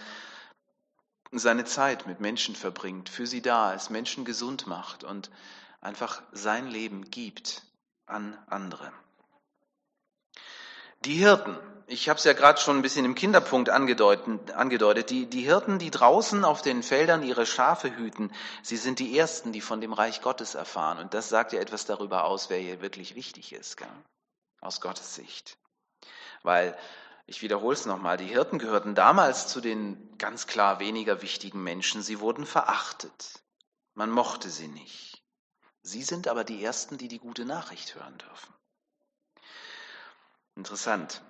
seine 1.32 1.64
Zeit 1.64 2.06
mit 2.06 2.20
Menschen 2.20 2.56
verbringt, 2.56 3.08
für 3.08 3.28
sie 3.28 3.42
da 3.42 3.72
ist, 3.72 3.92
Menschen 3.92 4.26
gesund 4.26 4.68
macht 4.68 5.06
und 5.06 5.32
einfach 5.80 6.22
sein 6.34 6.68
Leben 6.68 7.10
gibt 7.10 7.64
an 8.08 8.38
andere. 8.48 8.92
Die 11.06 11.16
Hirten, 11.16 11.58
ich 11.88 12.10
habe 12.10 12.18
es 12.18 12.26
ja 12.26 12.34
gerade 12.34 12.60
schon 12.60 12.78
ein 12.78 12.82
bisschen 12.82 13.06
im 13.06 13.16
Kinderpunkt 13.16 13.70
angedeutet, 13.70 15.10
die, 15.10 15.26
die 15.28 15.42
Hirten, 15.42 15.80
die 15.80 15.92
draußen 15.92 16.44
auf 16.44 16.62
den 16.62 16.84
Feldern 16.84 17.24
ihre 17.24 17.46
Schafe 17.46 17.96
hüten, 17.96 18.32
sie 18.64 18.78
sind 18.78 19.00
die 19.00 19.18
Ersten, 19.18 19.52
die 19.54 19.62
von 19.62 19.80
dem 19.80 19.94
Reich 19.94 20.22
Gottes 20.22 20.56
erfahren. 20.56 21.00
Und 21.00 21.14
das 21.14 21.30
sagt 21.30 21.54
ja 21.54 21.60
etwas 21.60 21.86
darüber 21.86 22.26
aus, 22.26 22.50
wer 22.50 22.60
hier 22.60 22.82
wirklich 22.82 23.16
wichtig 23.16 23.54
ist, 23.54 23.78
gell? 23.78 23.88
aus 24.62 24.82
Gottes 24.82 25.16
Sicht. 25.16 25.58
Weil, 26.44 26.78
ich 27.26 27.42
wiederhole 27.42 27.74
es 27.74 27.86
nochmal, 27.86 28.18
die 28.18 28.26
Hirten 28.26 28.60
gehörten 28.60 28.94
damals 28.94 29.48
zu 29.48 29.62
den 29.62 30.18
ganz 30.18 30.48
klar 30.48 30.80
weniger 30.80 31.22
wichtigen 31.22 31.64
Menschen. 31.64 32.02
Sie 32.02 32.20
wurden 32.20 32.46
verachtet. 32.46 33.42
Man 33.94 34.10
mochte 34.10 34.50
sie 34.50 34.68
nicht. 34.68 35.24
Sie 35.82 36.04
sind 36.04 36.28
aber 36.28 36.44
die 36.44 36.64
Ersten, 36.64 36.98
die 36.98 37.08
die 37.08 37.20
gute 37.20 37.46
Nachricht 37.46 37.96
hören 37.96 38.18
dürfen. 38.18 38.54
Interessant. 40.60 41.22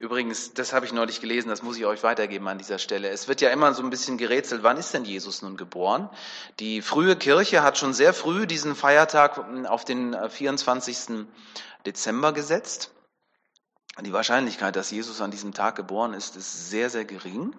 Übrigens, 0.00 0.52
das 0.52 0.72
habe 0.72 0.84
ich 0.84 0.92
neulich 0.92 1.20
gelesen, 1.20 1.48
das 1.48 1.62
muss 1.62 1.76
ich 1.76 1.86
euch 1.86 2.02
weitergeben 2.02 2.48
an 2.48 2.58
dieser 2.58 2.80
Stelle. 2.80 3.08
Es 3.08 3.28
wird 3.28 3.40
ja 3.40 3.50
immer 3.50 3.72
so 3.72 3.84
ein 3.84 3.88
bisschen 3.88 4.18
gerätselt, 4.18 4.64
wann 4.64 4.78
ist 4.78 4.92
denn 4.92 5.04
Jesus 5.04 5.42
nun 5.42 5.56
geboren? 5.56 6.10
Die 6.58 6.82
frühe 6.82 7.14
Kirche 7.14 7.62
hat 7.62 7.78
schon 7.78 7.94
sehr 7.94 8.12
früh 8.12 8.48
diesen 8.48 8.74
Feiertag 8.74 9.38
auf 9.68 9.84
den 9.84 10.16
24. 10.28 11.26
Dezember 11.86 12.32
gesetzt. 12.32 12.90
Die 14.00 14.12
Wahrscheinlichkeit, 14.12 14.74
dass 14.74 14.90
Jesus 14.90 15.20
an 15.20 15.30
diesem 15.30 15.54
Tag 15.54 15.76
geboren 15.76 16.12
ist, 16.12 16.34
ist 16.34 16.68
sehr, 16.68 16.90
sehr 16.90 17.04
gering. 17.04 17.54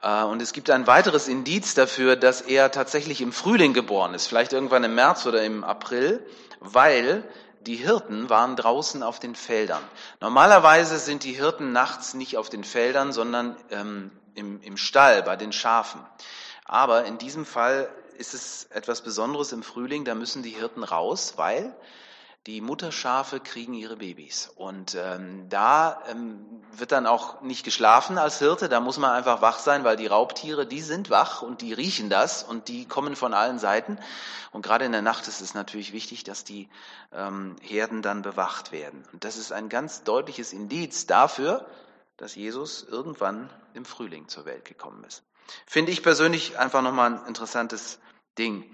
Äh, 0.00 0.22
und 0.24 0.40
es 0.40 0.54
gibt 0.54 0.70
ein 0.70 0.86
weiteres 0.86 1.28
Indiz 1.28 1.74
dafür, 1.74 2.16
dass 2.16 2.40
er 2.40 2.70
tatsächlich 2.70 3.20
im 3.20 3.30
Frühling 3.30 3.74
geboren 3.74 4.14
ist, 4.14 4.26
vielleicht 4.26 4.54
irgendwann 4.54 4.84
im 4.84 4.94
März 4.94 5.26
oder 5.26 5.44
im 5.44 5.64
April, 5.64 6.24
weil 6.60 7.28
die 7.66 7.76
Hirten 7.76 8.30
waren 8.30 8.56
draußen 8.56 9.02
auf 9.02 9.18
den 9.18 9.34
Feldern. 9.34 9.82
Normalerweise 10.20 10.98
sind 10.98 11.24
die 11.24 11.32
Hirten 11.32 11.72
nachts 11.72 12.14
nicht 12.14 12.36
auf 12.36 12.48
den 12.48 12.64
Feldern, 12.64 13.12
sondern 13.12 13.56
ähm, 13.70 14.10
im, 14.34 14.60
im 14.62 14.76
Stall 14.76 15.22
bei 15.22 15.36
den 15.36 15.52
Schafen. 15.52 16.00
Aber 16.64 17.04
in 17.04 17.18
diesem 17.18 17.44
Fall 17.44 17.88
ist 18.18 18.34
es 18.34 18.64
etwas 18.70 19.02
Besonderes 19.02 19.52
im 19.52 19.62
Frühling, 19.62 20.04
da 20.04 20.14
müssen 20.14 20.42
die 20.42 20.50
Hirten 20.50 20.82
raus, 20.82 21.34
weil 21.36 21.74
die 22.46 22.60
Mutterschafe 22.60 23.40
kriegen 23.40 23.74
ihre 23.74 23.96
Babys. 23.96 24.52
Und 24.54 24.94
ähm, 24.94 25.48
da 25.48 26.00
ähm, 26.08 26.44
wird 26.72 26.92
dann 26.92 27.06
auch 27.06 27.40
nicht 27.42 27.64
geschlafen 27.64 28.18
als 28.18 28.38
Hirte, 28.38 28.68
da 28.68 28.80
muss 28.80 28.98
man 28.98 29.10
einfach 29.10 29.42
wach 29.42 29.58
sein, 29.58 29.82
weil 29.82 29.96
die 29.96 30.06
Raubtiere, 30.06 30.64
die 30.64 30.80
sind 30.80 31.10
wach 31.10 31.42
und 31.42 31.60
die 31.60 31.72
riechen 31.72 32.08
das 32.08 32.44
und 32.44 32.68
die 32.68 32.86
kommen 32.86 33.16
von 33.16 33.34
allen 33.34 33.58
Seiten. 33.58 33.98
Und 34.52 34.62
gerade 34.62 34.84
in 34.84 34.92
der 34.92 35.02
Nacht 35.02 35.26
ist 35.26 35.40
es 35.40 35.54
natürlich 35.54 35.92
wichtig, 35.92 36.22
dass 36.22 36.44
die 36.44 36.68
ähm, 37.12 37.56
Herden 37.60 38.00
dann 38.00 38.22
bewacht 38.22 38.70
werden. 38.70 39.04
Und 39.12 39.24
das 39.24 39.36
ist 39.36 39.52
ein 39.52 39.68
ganz 39.68 40.04
deutliches 40.04 40.52
Indiz 40.52 41.06
dafür, 41.06 41.66
dass 42.16 42.36
Jesus 42.36 42.86
irgendwann 42.88 43.50
im 43.74 43.84
Frühling 43.84 44.28
zur 44.28 44.44
Welt 44.44 44.64
gekommen 44.64 45.02
ist. 45.04 45.24
Finde 45.66 45.90
ich 45.90 46.02
persönlich 46.02 46.58
einfach 46.58 46.82
nochmal 46.82 47.14
ein 47.14 47.26
interessantes 47.26 47.98
Ding. 48.38 48.64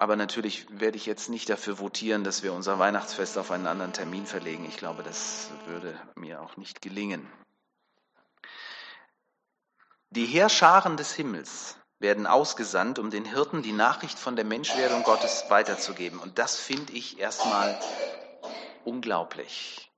Aber 0.00 0.16
natürlich 0.16 0.66
werde 0.70 0.96
ich 0.96 1.04
jetzt 1.04 1.28
nicht 1.28 1.50
dafür 1.50 1.78
votieren, 1.78 2.24
dass 2.24 2.42
wir 2.42 2.54
unser 2.54 2.78
Weihnachtsfest 2.78 3.36
auf 3.36 3.50
einen 3.50 3.66
anderen 3.66 3.92
Termin 3.92 4.24
verlegen. 4.24 4.64
Ich 4.64 4.78
glaube, 4.78 5.02
das 5.02 5.50
würde 5.66 5.94
mir 6.14 6.40
auch 6.40 6.56
nicht 6.56 6.80
gelingen. 6.80 7.30
Die 10.08 10.24
Heerscharen 10.24 10.96
des 10.96 11.12
Himmels 11.12 11.76
werden 11.98 12.26
ausgesandt, 12.26 12.98
um 12.98 13.10
den 13.10 13.26
Hirten 13.26 13.60
die 13.60 13.72
Nachricht 13.72 14.18
von 14.18 14.36
der 14.36 14.46
Menschwerdung 14.46 15.02
Gottes 15.02 15.44
weiterzugeben. 15.50 16.18
Und 16.18 16.38
das 16.38 16.56
finde 16.56 16.94
ich 16.94 17.20
erstmal 17.20 17.78
unglaublich. 18.86 19.92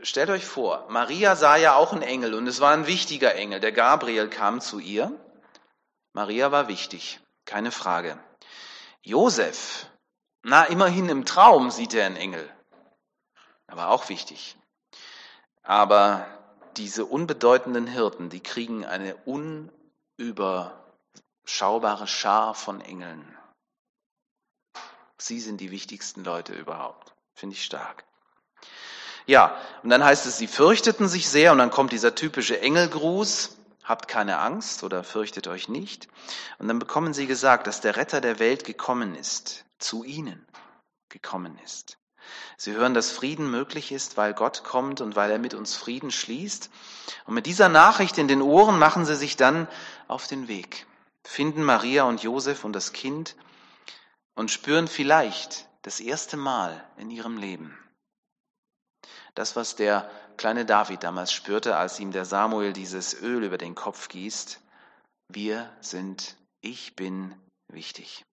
Stellt 0.00 0.30
euch 0.30 0.46
vor, 0.46 0.86
Maria 0.88 1.36
sah 1.36 1.56
ja 1.56 1.74
auch 1.74 1.92
einen 1.92 2.00
Engel 2.00 2.32
und 2.32 2.46
es 2.46 2.60
war 2.60 2.72
ein 2.72 2.86
wichtiger 2.86 3.34
Engel. 3.34 3.60
Der 3.60 3.72
Gabriel 3.72 4.30
kam 4.30 4.62
zu 4.62 4.78
ihr. 4.78 5.12
Maria 6.14 6.50
war 6.50 6.68
wichtig, 6.68 7.20
keine 7.44 7.72
Frage. 7.72 8.18
Josef, 9.02 9.86
na 10.42 10.64
immerhin 10.64 11.08
im 11.08 11.24
Traum 11.24 11.70
sieht 11.70 11.94
er 11.94 12.06
einen 12.06 12.16
Engel. 12.16 12.52
Aber 13.66 13.90
auch 13.90 14.08
wichtig. 14.08 14.56
Aber 15.62 16.26
diese 16.76 17.04
unbedeutenden 17.04 17.86
Hirten, 17.86 18.30
die 18.30 18.40
kriegen 18.40 18.86
eine 18.86 19.14
unüberschaubare 19.26 22.06
Schar 22.06 22.54
von 22.54 22.80
Engeln. 22.80 23.36
Sie 25.18 25.40
sind 25.40 25.60
die 25.60 25.70
wichtigsten 25.70 26.24
Leute 26.24 26.54
überhaupt. 26.54 27.12
Finde 27.34 27.54
ich 27.54 27.64
stark. 27.64 28.04
Ja, 29.26 29.60
und 29.82 29.90
dann 29.90 30.02
heißt 30.02 30.24
es, 30.24 30.38
sie 30.38 30.46
fürchteten 30.46 31.08
sich 31.08 31.28
sehr 31.28 31.52
und 31.52 31.58
dann 31.58 31.70
kommt 31.70 31.92
dieser 31.92 32.14
typische 32.14 32.58
Engelgruß 32.60 33.57
habt 33.88 34.06
keine 34.06 34.38
Angst 34.38 34.84
oder 34.84 35.02
fürchtet 35.02 35.48
euch 35.48 35.68
nicht. 35.68 36.08
Und 36.58 36.68
dann 36.68 36.78
bekommen 36.78 37.14
sie 37.14 37.26
gesagt, 37.26 37.66
dass 37.66 37.80
der 37.80 37.96
Retter 37.96 38.20
der 38.20 38.38
Welt 38.38 38.64
gekommen 38.64 39.14
ist, 39.14 39.64
zu 39.78 40.04
ihnen 40.04 40.46
gekommen 41.08 41.58
ist. 41.64 41.96
Sie 42.58 42.72
hören, 42.72 42.92
dass 42.92 43.10
Frieden 43.10 43.50
möglich 43.50 43.90
ist, 43.90 44.18
weil 44.18 44.34
Gott 44.34 44.62
kommt 44.62 45.00
und 45.00 45.16
weil 45.16 45.30
er 45.30 45.38
mit 45.38 45.54
uns 45.54 45.74
Frieden 45.74 46.10
schließt. 46.10 46.70
Und 47.24 47.34
mit 47.34 47.46
dieser 47.46 47.70
Nachricht 47.70 48.18
in 48.18 48.28
den 48.28 48.42
Ohren 48.42 48.78
machen 48.78 49.06
sie 49.06 49.16
sich 49.16 49.36
dann 49.36 49.66
auf 50.06 50.26
den 50.26 50.48
Weg, 50.48 50.86
finden 51.24 51.62
Maria 51.64 52.04
und 52.04 52.22
Josef 52.22 52.64
und 52.64 52.74
das 52.74 52.92
Kind 52.92 53.36
und 54.34 54.50
spüren 54.50 54.88
vielleicht 54.88 55.66
das 55.82 56.00
erste 56.00 56.36
Mal 56.36 56.84
in 56.98 57.10
ihrem 57.10 57.38
Leben 57.38 57.78
das, 59.38 59.54
was 59.54 59.76
der 59.76 60.10
kleine 60.36 60.66
David 60.66 61.04
damals 61.04 61.32
spürte, 61.32 61.76
als 61.76 62.00
ihm 62.00 62.10
der 62.10 62.24
Samuel 62.24 62.72
dieses 62.72 63.14
Öl 63.22 63.44
über 63.44 63.56
den 63.56 63.76
Kopf 63.76 64.08
gießt. 64.08 64.60
Wir 65.28 65.70
sind, 65.80 66.36
ich 66.60 66.96
bin 66.96 67.34
wichtig. 67.68 68.24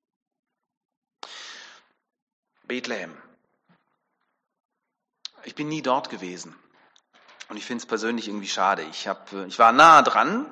Bethlehem. 2.62 3.14
Ich 5.44 5.54
bin 5.54 5.68
nie 5.68 5.82
dort 5.82 6.08
gewesen. 6.08 6.56
Und 7.50 7.58
ich 7.58 7.66
finde 7.66 7.82
es 7.82 7.86
persönlich 7.86 8.28
irgendwie 8.28 8.48
schade. 8.48 8.82
Ich, 8.84 9.06
hab, 9.06 9.30
ich 9.46 9.58
war 9.58 9.72
nah 9.72 10.00
dran, 10.00 10.50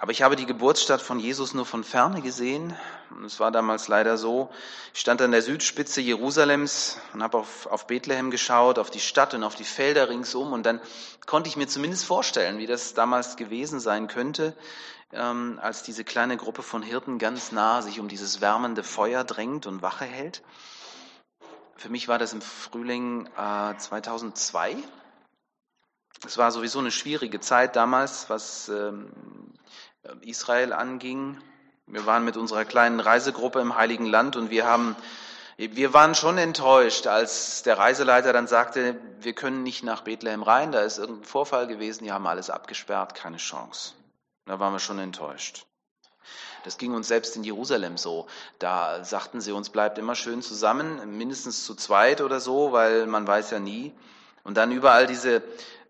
aber 0.00 0.12
ich 0.12 0.22
habe 0.22 0.34
die 0.34 0.46
Geburtsstadt 0.46 1.02
von 1.02 1.20
Jesus 1.20 1.52
nur 1.52 1.66
von 1.66 1.84
ferne 1.84 2.22
gesehen. 2.22 2.74
Und 3.10 3.22
es 3.26 3.38
war 3.38 3.50
damals 3.50 3.86
leider 3.86 4.16
so, 4.16 4.48
ich 4.94 5.00
stand 5.00 5.20
an 5.20 5.30
der 5.30 5.42
Südspitze 5.42 6.00
Jerusalems 6.00 6.98
und 7.12 7.22
habe 7.22 7.36
auf, 7.36 7.66
auf 7.66 7.86
Bethlehem 7.86 8.30
geschaut, 8.30 8.78
auf 8.78 8.90
die 8.90 8.98
Stadt 8.98 9.34
und 9.34 9.44
auf 9.44 9.56
die 9.56 9.64
Felder 9.64 10.08
ringsum. 10.08 10.54
Und 10.54 10.64
dann 10.64 10.80
konnte 11.26 11.50
ich 11.50 11.56
mir 11.58 11.68
zumindest 11.68 12.06
vorstellen, 12.06 12.56
wie 12.56 12.66
das 12.66 12.94
damals 12.94 13.36
gewesen 13.36 13.78
sein 13.78 14.08
könnte, 14.08 14.56
ähm, 15.12 15.58
als 15.60 15.82
diese 15.82 16.02
kleine 16.02 16.38
Gruppe 16.38 16.62
von 16.62 16.82
Hirten 16.82 17.18
ganz 17.18 17.52
nah 17.52 17.82
sich 17.82 18.00
um 18.00 18.08
dieses 18.08 18.40
wärmende 18.40 18.82
Feuer 18.82 19.22
drängt 19.22 19.66
und 19.66 19.82
Wache 19.82 20.06
hält. 20.06 20.42
Für 21.76 21.90
mich 21.90 22.08
war 22.08 22.18
das 22.18 22.32
im 22.32 22.40
Frühling 22.40 23.28
äh, 23.36 23.76
2002. 23.76 24.78
Es 26.26 26.38
war 26.38 26.50
sowieso 26.52 26.78
eine 26.78 26.90
schwierige 26.90 27.40
Zeit 27.40 27.76
damals, 27.76 28.28
was 28.28 28.68
ähm, 28.68 29.10
Israel 30.22 30.72
anging. 30.72 31.38
Wir 31.86 32.06
waren 32.06 32.24
mit 32.24 32.36
unserer 32.36 32.64
kleinen 32.64 33.00
Reisegruppe 33.00 33.60
im 33.60 33.76
Heiligen 33.76 34.06
Land 34.06 34.36
und 34.36 34.50
wir 34.50 34.66
haben, 34.66 34.96
wir 35.56 35.92
waren 35.92 36.14
schon 36.14 36.38
enttäuscht, 36.38 37.06
als 37.06 37.62
der 37.62 37.78
Reiseleiter 37.78 38.32
dann 38.32 38.46
sagte, 38.46 38.98
wir 39.20 39.34
können 39.34 39.62
nicht 39.62 39.82
nach 39.82 40.02
Bethlehem 40.02 40.42
rein, 40.42 40.72
da 40.72 40.80
ist 40.80 40.98
irgendein 40.98 41.24
Vorfall 41.24 41.66
gewesen, 41.66 42.04
die 42.04 42.12
haben 42.12 42.26
alles 42.26 42.48
abgesperrt, 42.48 43.14
keine 43.14 43.38
Chance. 43.38 43.94
Da 44.46 44.58
waren 44.58 44.72
wir 44.72 44.78
schon 44.78 44.98
enttäuscht. 44.98 45.66
Das 46.64 46.78
ging 46.78 46.92
uns 46.94 47.08
selbst 47.08 47.36
in 47.36 47.44
Jerusalem 47.44 47.96
so. 47.96 48.26
Da 48.58 49.02
sagten 49.04 49.40
sie 49.40 49.52
uns, 49.52 49.70
bleibt 49.70 49.98
immer 49.98 50.14
schön 50.14 50.42
zusammen, 50.42 51.16
mindestens 51.16 51.64
zu 51.64 51.74
zweit 51.74 52.20
oder 52.20 52.40
so, 52.40 52.72
weil 52.72 53.06
man 53.06 53.26
weiß 53.26 53.50
ja 53.50 53.58
nie. 53.58 53.92
Und 54.44 54.56
dann 54.56 54.70
überall 54.70 55.06
diese 55.06 55.42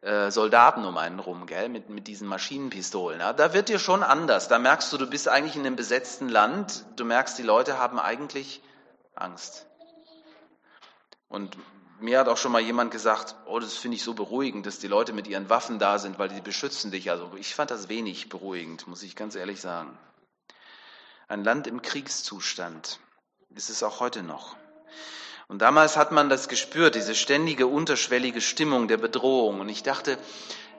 äh, 0.02 0.30
Soldaten 0.30 0.84
um 0.84 0.96
einen 0.96 1.18
rum, 1.18 1.46
gell, 1.46 1.68
mit, 1.68 1.90
mit 1.90 2.06
diesen 2.06 2.26
Maschinenpistolen. 2.26 3.20
Ja, 3.20 3.32
da 3.32 3.52
wird 3.52 3.68
dir 3.68 3.78
schon 3.78 4.02
anders. 4.02 4.48
Da 4.48 4.58
merkst 4.58 4.92
du, 4.92 4.98
du 4.98 5.06
bist 5.06 5.28
eigentlich 5.28 5.56
in 5.56 5.66
einem 5.66 5.76
besetzten 5.76 6.28
Land. 6.28 6.84
Du 6.96 7.04
merkst, 7.04 7.38
die 7.38 7.42
Leute 7.42 7.78
haben 7.78 7.98
eigentlich 7.98 8.62
Angst. 9.14 9.66
Und 11.28 11.56
mir 12.00 12.18
hat 12.18 12.28
auch 12.28 12.38
schon 12.38 12.52
mal 12.52 12.62
jemand 12.62 12.90
gesagt, 12.90 13.36
oh, 13.44 13.58
das 13.58 13.76
finde 13.76 13.96
ich 13.96 14.02
so 14.02 14.14
beruhigend, 14.14 14.66
dass 14.66 14.78
die 14.78 14.88
Leute 14.88 15.12
mit 15.12 15.26
ihren 15.26 15.50
Waffen 15.50 15.78
da 15.78 15.98
sind, 15.98 16.18
weil 16.18 16.28
die 16.28 16.40
beschützen 16.40 16.90
dich. 16.90 17.10
Also 17.10 17.30
ich 17.36 17.54
fand 17.54 17.70
das 17.70 17.88
wenig 17.88 18.28
beruhigend, 18.28 18.86
muss 18.86 19.02
ich 19.02 19.16
ganz 19.16 19.34
ehrlich 19.34 19.60
sagen. 19.60 19.98
Ein 21.28 21.44
Land 21.44 21.66
im 21.66 21.82
Kriegszustand 21.82 22.98
ist 23.54 23.70
es 23.70 23.82
auch 23.82 24.00
heute 24.00 24.22
noch. 24.22 24.56
Und 25.50 25.58
damals 25.58 25.96
hat 25.96 26.12
man 26.12 26.28
das 26.28 26.46
gespürt, 26.46 26.94
diese 26.94 27.16
ständige 27.16 27.66
unterschwellige 27.66 28.40
Stimmung 28.40 28.86
der 28.86 28.98
Bedrohung. 28.98 29.58
Und 29.58 29.68
ich 29.68 29.82
dachte, 29.82 30.16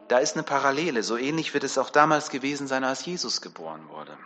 da 0.07 0.19
ist 0.19 0.37
eine 0.37 0.43
Parallele. 0.43 1.03
So 1.03 1.17
ähnlich 1.17 1.53
wird 1.53 1.65
es 1.65 1.77
auch 1.77 1.89
damals 1.89 2.29
gewesen 2.29 2.67
sein, 2.67 2.85
als 2.85 3.05
Jesus 3.05 3.41
geboren 3.41 3.89
wurde. 3.89 4.17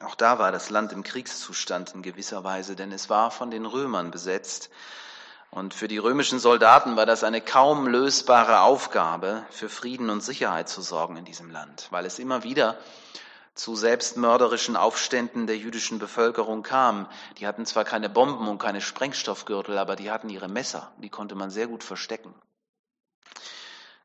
Auch 0.00 0.14
da 0.14 0.38
war 0.38 0.52
das 0.52 0.70
Land 0.70 0.92
im 0.92 1.02
Kriegszustand 1.02 1.92
in 1.92 2.02
gewisser 2.02 2.44
Weise, 2.44 2.76
denn 2.76 2.92
es 2.92 3.10
war 3.10 3.32
von 3.32 3.50
den 3.50 3.66
Römern 3.66 4.12
besetzt. 4.12 4.70
Und 5.50 5.74
für 5.74 5.88
die 5.88 5.98
römischen 5.98 6.38
Soldaten 6.38 6.94
war 6.94 7.04
das 7.04 7.24
eine 7.24 7.40
kaum 7.40 7.88
lösbare 7.88 8.60
Aufgabe, 8.60 9.44
für 9.50 9.68
Frieden 9.68 10.08
und 10.08 10.22
Sicherheit 10.22 10.68
zu 10.68 10.82
sorgen 10.82 11.16
in 11.16 11.24
diesem 11.24 11.50
Land, 11.50 11.88
weil 11.90 12.06
es 12.06 12.20
immer 12.20 12.44
wieder 12.44 12.78
zu 13.54 13.76
selbstmörderischen 13.76 14.76
Aufständen 14.76 15.46
der 15.46 15.58
jüdischen 15.58 15.98
Bevölkerung 15.98 16.62
kam. 16.62 17.08
Die 17.38 17.46
hatten 17.46 17.66
zwar 17.66 17.84
keine 17.84 18.08
Bomben 18.08 18.48
und 18.48 18.58
keine 18.58 18.80
Sprengstoffgürtel, 18.80 19.78
aber 19.78 19.96
die 19.96 20.10
hatten 20.10 20.30
ihre 20.30 20.48
Messer, 20.48 20.92
die 20.98 21.10
konnte 21.10 21.34
man 21.34 21.50
sehr 21.50 21.66
gut 21.66 21.84
verstecken. 21.84 22.34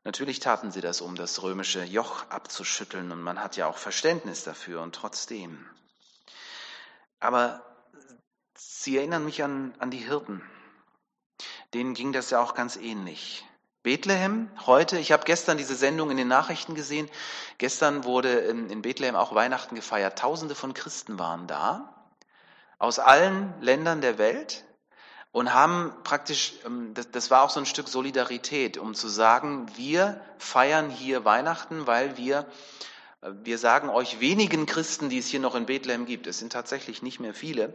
Natürlich 0.04 0.40
taten 0.40 0.70
sie 0.70 0.80
das, 0.80 1.00
um 1.00 1.16
das 1.16 1.42
römische 1.42 1.82
Joch 1.84 2.28
abzuschütteln, 2.30 3.10
und 3.10 3.22
man 3.22 3.42
hat 3.42 3.56
ja 3.56 3.66
auch 3.66 3.78
Verständnis 3.78 4.44
dafür, 4.44 4.82
und 4.82 4.94
trotzdem. 4.94 5.66
Aber 7.20 7.62
sie 8.54 8.96
erinnern 8.96 9.24
mich 9.24 9.42
an, 9.42 9.74
an 9.78 9.90
die 9.90 9.98
Hirten. 9.98 10.42
Denen 11.74 11.94
ging 11.94 12.12
das 12.12 12.30
ja 12.30 12.40
auch 12.40 12.54
ganz 12.54 12.76
ähnlich. 12.76 13.44
Bethlehem 13.82 14.50
heute, 14.66 14.98
ich 14.98 15.12
habe 15.12 15.24
gestern 15.24 15.56
diese 15.56 15.74
Sendung 15.74 16.10
in 16.10 16.16
den 16.16 16.28
Nachrichten 16.28 16.74
gesehen, 16.74 17.08
gestern 17.58 18.04
wurde 18.04 18.30
in 18.30 18.82
Bethlehem 18.82 19.16
auch 19.16 19.34
Weihnachten 19.34 19.74
gefeiert. 19.74 20.18
Tausende 20.18 20.54
von 20.54 20.74
Christen 20.74 21.18
waren 21.18 21.46
da, 21.46 21.94
aus 22.78 22.98
allen 22.98 23.54
Ländern 23.60 24.00
der 24.00 24.18
Welt 24.18 24.64
und 25.32 25.52
haben 25.52 25.92
praktisch, 26.04 26.54
ähm, 26.64 26.94
das, 27.12 27.30
war 27.30 27.42
auch 27.42 27.50
so 27.50 27.60
ein 27.60 27.66
Stück 27.66 27.88
Solidarität, 27.88 28.78
um 28.78 28.94
zu 28.94 29.08
sagen, 29.08 29.66
wir 29.76 30.20
feiern 30.38 30.90
hier 30.90 31.24
Weihnachten, 31.24 31.86
weil 31.86 32.16
wir, 32.16 32.46
äh, 33.20 33.30
wir 33.42 33.58
sagen 33.58 33.88
euch 33.88 34.20
wenigen 34.20 34.66
Christen, 34.66 35.08
die 35.08 35.18
es 35.18 35.26
hier 35.26 35.40
noch 35.40 35.54
in 35.54 35.66
Bethlehem 35.66 36.06
gibt, 36.06 36.26
es 36.26 36.38
sind 36.38 36.52
tatsächlich 36.52 37.02
nicht 37.02 37.20
mehr 37.20 37.34
viele, 37.34 37.74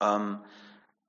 ähm, 0.00 0.40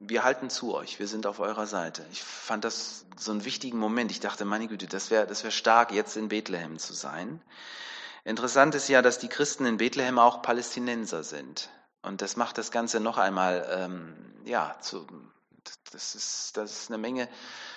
wir 0.04 0.24
halten 0.24 0.50
zu 0.50 0.74
euch, 0.74 1.00
wir 1.00 1.08
sind 1.08 1.28
auf 1.28 1.40
eurer 1.40 1.68
Seite. 1.68 2.04
Ich 2.12 2.24
fand 2.24 2.64
das 2.64 3.06
so 3.18 3.32
einen 3.32 3.46
wichtigen 3.46 3.78
Moment. 3.78 4.10
Ich 4.10 4.20
dachte, 4.20 4.46
meine 4.46 4.68
Güte, 4.68 4.88
das 4.88 5.12
wäre 5.12 5.28
das 5.28 5.44
wär 5.44 5.52
stark, 5.52 5.92
jetzt 5.92 6.18
in 6.18 6.28
Bethlehem 6.28 6.80
zu 6.80 6.94
sein. 6.94 7.40
Interessant 8.24 8.74
ist 8.74 8.88
ja, 8.90 9.04
dass 9.04 9.20
die 9.20 9.28
Christen 9.28 9.66
in 9.66 9.78
Bethlehem 9.78 10.18
auch 10.18 10.42
Palästinenser 10.42 11.24
sind. 11.24 11.70
Und 12.02 12.22
das 12.24 12.36
macht 12.36 12.58
das 12.58 12.72
Ganze 12.72 13.00
noch 13.00 13.20
einmal, 13.20 13.68
ähm, 13.72 14.16
ja, 14.44 14.76
zu, 14.82 15.06
das, 15.92 16.16
ist, 16.16 16.58
das 16.58 16.72
ist 16.72 16.90
eine 16.90 16.98
Menge 16.98 17.30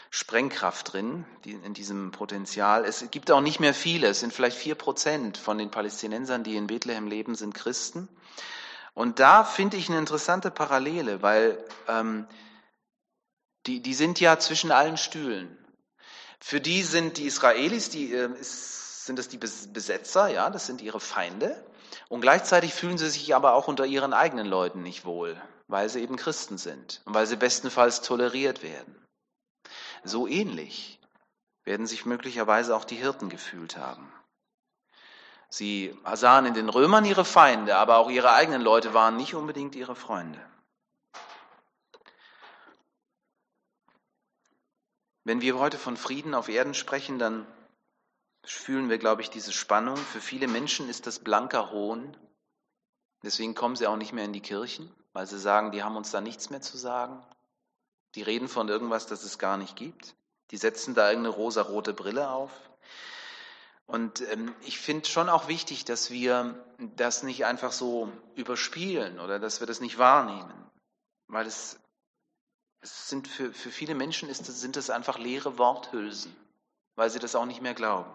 Sprengkraft 0.09 0.95
drin, 0.95 1.26
in 1.45 1.75
diesem 1.75 2.11
Potenzial. 2.11 2.87
Es 2.87 3.04
gibt 3.11 3.31
auch 3.31 3.43
nicht 3.43 3.61
mehr 3.61 3.75
viele, 3.75 4.09
es 4.09 4.21
sind 4.21 4.33
vielleicht 4.33 4.57
vier 4.57 4.76
Prozent 4.76 5.37
von 5.37 5.59
den 5.59 5.71
Palästinensern, 5.71 6.43
die 6.43 6.57
in 6.57 6.69
Bethlehem 6.69 7.07
leben, 7.07 7.35
sind 7.35 7.54
Christen. 7.54 8.09
Und 8.94 9.18
da 9.18 9.44
finde 9.44 9.76
ich 9.76 9.88
eine 9.88 9.98
interessante 9.98 10.50
Parallele, 10.50 11.20
weil 11.20 11.62
ähm, 11.88 12.26
die, 13.66 13.80
die 13.80 13.94
sind 13.94 14.20
ja 14.20 14.38
zwischen 14.38 14.70
allen 14.70 14.96
Stühlen. 14.96 15.58
Für 16.38 16.60
die 16.60 16.82
sind 16.82 17.16
die 17.16 17.26
Israelis, 17.26 17.90
die, 17.90 18.12
äh, 18.12 18.30
sind 18.40 19.18
das 19.18 19.28
die 19.28 19.38
Besetzer, 19.38 20.28
ja, 20.28 20.48
das 20.50 20.66
sind 20.66 20.80
ihre 20.80 21.00
Feinde. 21.00 21.64
Und 22.08 22.20
gleichzeitig 22.20 22.74
fühlen 22.74 22.98
sie 22.98 23.10
sich 23.10 23.34
aber 23.34 23.54
auch 23.54 23.68
unter 23.68 23.86
ihren 23.86 24.12
eigenen 24.12 24.46
Leuten 24.46 24.82
nicht 24.82 25.04
wohl, 25.04 25.40
weil 25.68 25.88
sie 25.88 26.00
eben 26.00 26.16
Christen 26.16 26.58
sind 26.58 27.02
und 27.04 27.14
weil 27.14 27.26
sie 27.26 27.36
bestenfalls 27.36 28.02
toleriert 28.02 28.62
werden. 28.62 28.94
So 30.04 30.28
ähnlich 30.28 31.00
werden 31.64 31.86
sich 31.86 32.04
möglicherweise 32.04 32.76
auch 32.76 32.84
die 32.84 32.96
Hirten 32.96 33.30
gefühlt 33.30 33.76
haben. 33.76 34.12
Sie 35.56 35.96
sahen 36.14 36.46
in 36.46 36.54
den 36.54 36.68
Römern 36.68 37.04
ihre 37.04 37.25
Feinde, 37.25 37.76
aber 37.76 37.99
auch 37.99 38.11
ihre 38.11 38.32
eigenen 38.32 38.61
Leute 38.61 38.92
waren 38.92 39.16
nicht 39.16 39.37
unbedingt 39.37 39.76
ihre 39.76 39.94
Freunde. 39.94 40.44
Wenn 45.23 45.42
wir 45.42 45.56
heute 45.56 45.78
von 45.78 45.96
Frieden 45.96 46.34
auf 46.34 46.49
Erden 46.49 46.75
sprechen, 46.75 47.20
dann 47.20 47.46
fühlen 48.42 48.90
wir, 48.90 48.99
glaube 48.99 49.23
ich, 49.23 49.30
diese 49.30 49.52
Spannung. 49.52 49.96
Für 49.96 50.20
viele 50.20 50.49
Menschen 50.49 50.88
ist 50.88 51.06
das 51.06 51.20
blanker 51.20 51.70
Hohn. 51.70 52.16
Deswegen 53.23 53.54
kommen 53.54 53.76
sie 53.76 53.87
auch 53.87 53.96
nicht 53.96 54.12
mehr 54.12 54.25
in 54.25 54.32
die 54.32 54.40
Kirchen, 54.42 54.92
weil 55.12 55.28
sie 55.28 55.38
sagen, 55.38 55.70
die 55.70 55.84
haben 55.84 55.96
uns 55.96 56.11
da 56.11 56.20
nichts 56.20 56.50
mehr 56.50 56.62
zu 56.62 56.76
sagen. 56.76 57.25
Die 58.16 58.23
reden 58.23 58.49
von 58.49 58.68
irgendwas, 58.68 59.06
das 59.06 59.23
es 59.23 59.38
gar 59.38 59.56
nicht 59.56 59.76
gibt. 59.76 60.16
Die 60.50 60.56
setzen 60.56 60.96
da 60.96 61.11
irgendeine 61.11 61.37
rosarote 61.37 61.94
Brille 61.94 62.28
auf. 62.30 62.50
Und 63.87 64.23
ähm, 64.31 64.55
ich 64.62 64.79
finde 64.79 65.09
schon 65.09 65.29
auch 65.29 65.49
wichtig, 65.49 65.85
dass 65.85 66.11
wir 66.11 66.64
das 66.97 67.23
nicht 67.23 67.45
einfach 67.45 67.73
so 67.73 68.11
überspielen 68.35 69.21
oder 69.21 69.38
dass 69.38 69.61
wir 69.61 69.67
das 69.67 69.81
nicht 69.81 69.99
wahrnehmen. 69.99 70.71
Weil 71.29 71.47
es, 71.47 71.79
es 72.81 73.09
sind 73.09 73.29
für, 73.29 73.53
für 73.53 73.71
viele 73.71 73.95
Menschen 73.95 74.29
ist, 74.29 74.45
sind 74.47 74.76
es 74.76 74.91
einfach 74.91 75.19
leere 75.19 75.59
Worthülsen, 75.59 76.35
weil 76.97 77.11
sie 77.11 77.19
das 77.19 77.35
auch 77.35 77.47
nicht 77.47 77.62
mehr 77.62 77.75
glauben. 77.75 78.11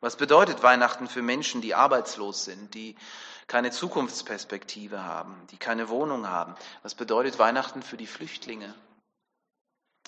Was 0.00 0.16
bedeutet 0.16 0.62
Weihnachten 0.62 1.08
für 1.08 1.22
Menschen, 1.22 1.60
die 1.60 1.74
arbeitslos 1.74 2.44
sind, 2.44 2.74
die 2.74 2.96
keine 3.46 3.70
Zukunftsperspektive 3.70 5.04
haben, 5.04 5.46
die 5.50 5.56
keine 5.56 5.88
Wohnung 5.88 6.28
haben? 6.28 6.54
Was 6.82 6.94
bedeutet 6.94 7.38
Weihnachten 7.38 7.82
für 7.82 7.96
die 7.96 8.06
Flüchtlinge? 8.06 8.74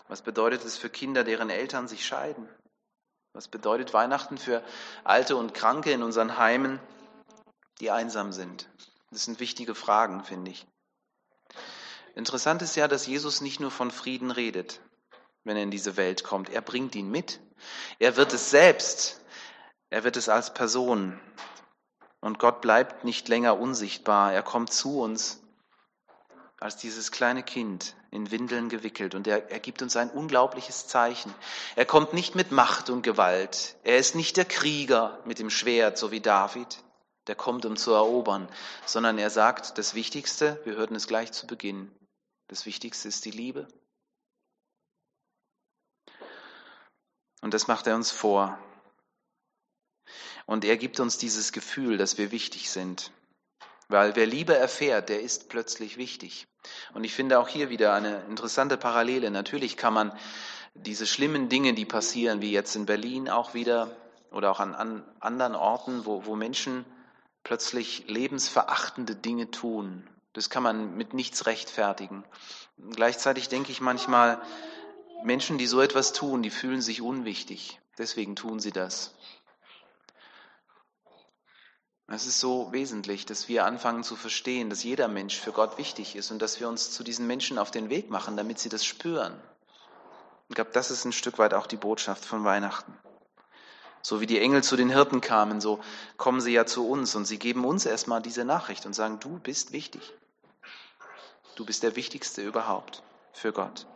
Was 0.09 0.23
bedeutet 0.23 0.65
es 0.65 0.77
für 0.77 0.91
Kinder, 0.91 1.25
deren 1.25 1.51
Eltern 1.51 1.89
sich 1.89 2.07
scheiden? 2.07 2.49
Was 3.33 3.49
bedeutet 3.49 3.95
Weihnachten 3.95 4.39
für 4.39 4.63
Alte 5.05 5.37
und 5.37 5.55
Kranke 5.55 5.93
in 5.93 6.03
unseren 6.03 6.39
Heimen, 6.39 6.81
die 7.81 7.91
einsam 7.91 8.33
sind? 8.33 8.69
Das 9.11 9.25
sind 9.25 9.41
wichtige 9.41 9.75
Fragen, 9.75 10.25
finde 10.25 10.51
ich. 10.51 10.67
Interessant 12.15 12.63
ist 12.63 12.75
ja, 12.77 12.89
dass 12.89 13.07
Jesus 13.07 13.41
nicht 13.41 13.61
nur 13.61 13.71
von 13.71 13.91
Frieden 13.91 14.31
redet, 14.31 14.81
wenn 15.45 15.57
er 15.57 15.63
in 15.63 15.71
diese 15.71 15.97
Welt 15.97 16.25
kommt. 16.25 16.51
Er 16.51 16.61
bringt 16.61 16.95
ihn 16.95 17.11
mit. 17.11 17.41
Er 17.99 18.17
wird 18.17 18.33
es 18.33 18.51
selbst. 18.51 19.21
Er 19.91 20.05
wird 20.05 20.17
es 20.17 20.29
als 20.29 20.53
Person. 20.53 21.19
Und 22.21 22.39
Gott 22.39 22.61
bleibt 22.61 23.05
nicht 23.05 23.29
länger 23.29 23.59
unsichtbar. 23.59 24.33
Er 24.33 24.43
kommt 24.43 24.73
zu 24.73 25.01
uns 25.01 25.41
als 26.61 26.77
dieses 26.77 27.13
kleine 27.13 27.43
Kind 27.43 27.95
in 28.11 28.31
Windeln 28.31 28.69
gewickelt 28.69 29.15
und 29.15 29.27
er, 29.27 29.51
er 29.51 29.61
gibt 29.61 29.81
uns 29.81 29.97
ein 29.97 30.11
unglaubliches 30.11 30.89
Zeichen. 30.89 31.33
Er 31.77 31.87
kommt 31.87 32.15
nicht 32.15 32.35
mit 32.35 32.51
Macht 32.51 32.91
und 32.91 33.03
Gewalt. 33.03 33.77
Er 33.85 33.99
ist 33.99 34.15
nicht 34.15 34.37
der 34.37 34.45
Krieger 34.45 35.21
mit 35.25 35.39
dem 35.39 35.51
Schwert, 35.51 35.99
so 35.99 36.11
wie 36.11 36.21
David, 36.21 36.83
der 37.29 37.37
kommt, 37.37 37.65
um 37.65 37.77
zu 37.77 37.93
erobern, 37.93 38.49
sondern 38.87 39.19
er 39.19 39.31
sagt, 39.31 39.79
das 39.79 39.95
Wichtigste, 39.95 40.61
wir 40.65 40.75
hörten 40.75 40.97
es 40.97 41.07
gleich 41.07 41.33
zu 41.33 41.47
Beginn, 41.47 41.93
das 42.49 42.67
Wichtigste 42.67 43.09
ist 43.09 43.25
die 43.25 43.31
Liebe. 43.31 43.69
Und 47.41 47.55
das 47.55 47.69
macht 47.69 47.87
er 47.87 47.95
uns 47.95 48.11
vor. 48.11 48.59
Und 50.47 50.65
er 50.65 50.77
gibt 50.77 50.99
uns 50.99 51.19
dieses 51.19 51.53
Gefühl, 51.53 51.99
dass 51.99 52.19
wir 52.19 52.33
wichtig 52.33 52.71
sind. 52.71 53.13
Weil 53.89 54.17
wer 54.17 54.27
Liebe 54.27 54.55
erfährt, 54.55 55.09
der 55.09 55.23
ist 55.23 55.49
plötzlich 55.49 55.97
wichtig. 55.97 56.47
Und 56.93 57.05
ich 57.05 57.15
finde 57.15 57.39
auch 57.39 57.49
hier 57.49 57.71
wieder 57.71 57.95
eine 57.95 58.23
interessante 58.29 58.77
Parallele. 58.77 59.31
Natürlich 59.31 59.77
kann 59.77 59.95
man 59.95 60.13
diese 60.75 61.07
schlimmen 61.07 61.49
Dinge, 61.49 61.73
die 61.73 61.87
passieren, 61.87 62.41
wie 62.43 62.53
jetzt 62.53 62.77
in 62.77 62.87
Berlin 62.87 63.29
auch 63.29 63.55
wieder 63.55 63.97
oder 64.31 64.51
auch 64.51 64.61
an, 64.61 64.75
an 64.75 65.05
anderen 65.21 65.55
Orten, 65.55 66.05
wo, 66.05 66.27
wo 66.27 66.37
Menschen 66.37 66.85
plötzlich 67.45 68.05
lebensverachtende 68.09 69.17
Dinge 69.17 69.51
tun, 69.51 70.07
das 70.35 70.51
kann 70.51 70.63
man 70.63 70.97
mit 70.97 71.15
nichts 71.15 71.47
rechtfertigen. 71.47 72.25
Gleichzeitig 72.91 73.49
denke 73.49 73.73
ich 73.73 73.81
manchmal, 73.81 74.41
Menschen, 75.25 75.59
die 75.59 75.67
so 75.67 75.81
etwas 75.81 76.13
tun, 76.13 76.43
die 76.43 76.51
fühlen 76.51 76.83
sich 76.83 77.03
unwichtig. 77.03 77.81
Deswegen 77.97 78.37
tun 78.37 78.61
sie 78.61 78.71
das. 78.71 79.15
Es 82.11 82.27
ist 82.27 82.41
so 82.41 82.73
wesentlich, 82.73 83.27
dass 83.27 83.49
wir 83.49 83.67
anfangen 83.67 84.03
zu 84.03 84.17
verstehen, 84.17 84.71
dass 84.71 84.83
jeder 84.83 85.09
Mensch 85.09 85.39
für 85.39 85.53
Gott 85.53 85.77
wichtig 85.77 86.17
ist 86.17 86.31
und 86.31 86.41
dass 86.41 86.59
wir 86.59 86.67
uns 86.67 86.91
zu 86.91 87.05
diesen 87.05 87.27
Menschen 87.27 87.59
auf 87.59 87.71
den 87.71 87.91
Weg 87.91 88.09
machen, 88.09 88.35
damit 88.35 88.59
sie 88.59 88.71
das 88.71 88.83
spüren. 88.83 89.39
Ich 90.49 90.55
glaube, 90.55 90.71
das 90.73 90.91
ist 90.91 91.05
ein 91.05 91.13
Stück 91.13 91.39
weit 91.39 91.53
auch 91.53 91.67
die 91.67 91.77
Botschaft 91.77 92.25
von 92.25 92.45
Weihnachten. 92.45 92.97
So 94.01 94.23
wie 94.23 94.27
die 94.27 94.41
Engel 94.41 94.63
zu 94.63 94.77
den 94.77 94.89
Hirten 94.89 95.21
kamen, 95.21 95.61
so 95.61 95.81
kommen 96.17 96.41
sie 96.41 96.53
ja 96.53 96.65
zu 96.65 96.89
uns 96.89 97.15
und 97.15 97.27
sie 97.27 97.39
geben 97.39 97.67
uns 97.67 97.85
erstmal 97.85 98.23
diese 98.23 98.47
Nachricht 98.47 98.87
und 98.87 98.95
sagen, 98.95 99.21
du 99.21 99.39
bist 99.39 99.73
wichtig. 99.73 100.15
Du 101.57 101.67
bist 101.67 101.83
der 101.83 101.95
Wichtigste 101.95 102.41
überhaupt 102.41 103.03
für 103.35 103.53
Gott. 103.53 103.87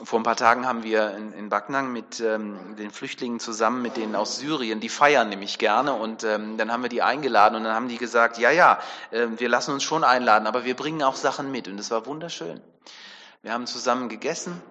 Vor 0.00 0.20
ein 0.20 0.22
paar 0.22 0.36
Tagen 0.36 0.64
haben 0.64 0.84
wir 0.84 1.16
in, 1.16 1.32
in 1.32 1.48
Backnang 1.48 1.92
mit 1.92 2.20
ähm, 2.20 2.76
den 2.76 2.92
Flüchtlingen 2.92 3.40
zusammen, 3.40 3.82
mit 3.82 3.96
denen 3.96 4.14
aus 4.14 4.38
Syrien, 4.38 4.78
die 4.78 4.88
feiern 4.88 5.28
nämlich 5.28 5.58
gerne 5.58 5.92
und 5.92 6.22
ähm, 6.22 6.56
dann 6.56 6.70
haben 6.70 6.82
wir 6.82 6.88
die 6.88 7.02
eingeladen 7.02 7.56
und 7.56 7.64
dann 7.64 7.74
haben 7.74 7.88
die 7.88 7.98
gesagt, 7.98 8.38
ja, 8.38 8.52
ja, 8.52 8.78
äh, 9.10 9.26
wir 9.38 9.48
lassen 9.48 9.72
uns 9.72 9.82
schon 9.82 10.04
einladen, 10.04 10.46
aber 10.46 10.64
wir 10.64 10.76
bringen 10.76 11.02
auch 11.02 11.16
Sachen 11.16 11.50
mit 11.50 11.66
und 11.66 11.80
es 11.80 11.90
war 11.90 12.06
wunderschön. 12.06 12.60
Wir 13.42 13.52
haben 13.52 13.66
zusammen 13.66 14.08
gegessen, 14.08 14.62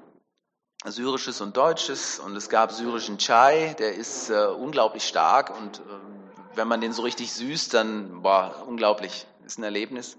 syrisches 0.86 1.42
und 1.42 1.58
deutsches 1.58 2.20
und 2.20 2.34
es 2.38 2.48
gab 2.48 2.72
syrischen 2.72 3.18
Chai, 3.18 3.76
der 3.80 3.96
ist 3.96 4.30
äh, 4.30 4.46
unglaublich 4.46 5.06
stark 5.06 5.50
und 5.50 5.80
äh, 5.80 5.82
wenn 6.56 6.70
man 6.70 6.80
den 6.80 6.94
so 6.94 7.02
richtig 7.02 7.34
süßt, 7.34 7.74
dann 7.74 8.24
war 8.24 8.66
unglaublich, 8.66 9.28
ist 9.46 9.60
ein 9.60 9.64
Erlebnis. 9.64 10.18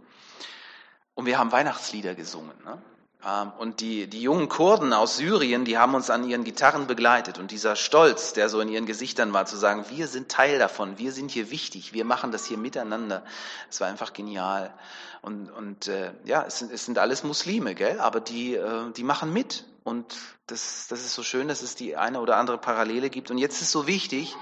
Und 1.14 1.24
wir 1.24 1.38
haben 1.38 1.50
Weihnachtslieder 1.50 2.14
gesungen. 2.14 2.52
Ne? 2.62 2.80
Ähm, 3.24 3.52
und 3.58 3.80
die, 3.80 4.06
die 4.06 4.22
jungen 4.22 4.48
Kurden 4.48 4.92
aus 4.92 5.16
Syrien, 5.16 5.64
die 5.64 5.78
haben 5.78 5.94
uns 5.94 6.10
an 6.10 6.28
ihren 6.28 6.44
Gitarren 6.44 6.86
begleitet. 6.86 7.38
Und 7.38 7.50
dieser 7.50 7.74
Stolz, 7.76 8.32
der 8.32 8.48
so 8.48 8.60
in 8.60 8.68
ihren 8.68 8.86
Gesichtern 8.86 9.32
war, 9.32 9.46
zu 9.46 9.56
sagen, 9.56 9.86
wir 9.90 10.06
sind 10.06 10.28
Teil 10.28 10.58
davon, 10.58 10.98
wir 10.98 11.12
sind 11.12 11.30
hier 11.30 11.50
wichtig, 11.50 11.92
wir 11.92 12.04
machen 12.04 12.30
das 12.30 12.46
hier 12.46 12.58
miteinander, 12.58 13.24
das 13.68 13.80
war 13.80 13.88
einfach 13.88 14.12
genial. 14.12 14.72
Und, 15.20 15.50
und 15.50 15.88
äh, 15.88 16.12
ja, 16.24 16.44
es 16.46 16.60
sind, 16.60 16.72
es 16.72 16.84
sind 16.84 16.98
alles 16.98 17.24
Muslime, 17.24 17.74
gell? 17.74 17.98
aber 17.98 18.20
die, 18.20 18.54
äh, 18.54 18.92
die 18.92 19.04
machen 19.04 19.32
mit. 19.32 19.64
Und 19.82 20.16
das, 20.46 20.86
das 20.88 21.00
ist 21.00 21.14
so 21.14 21.22
schön, 21.22 21.48
dass 21.48 21.62
es 21.62 21.74
die 21.74 21.96
eine 21.96 22.20
oder 22.20 22.36
andere 22.36 22.58
Parallele 22.58 23.10
gibt. 23.10 23.30
Und 23.30 23.38
jetzt 23.38 23.60
ist 23.62 23.72
so 23.72 23.86
wichtig, 23.86 24.36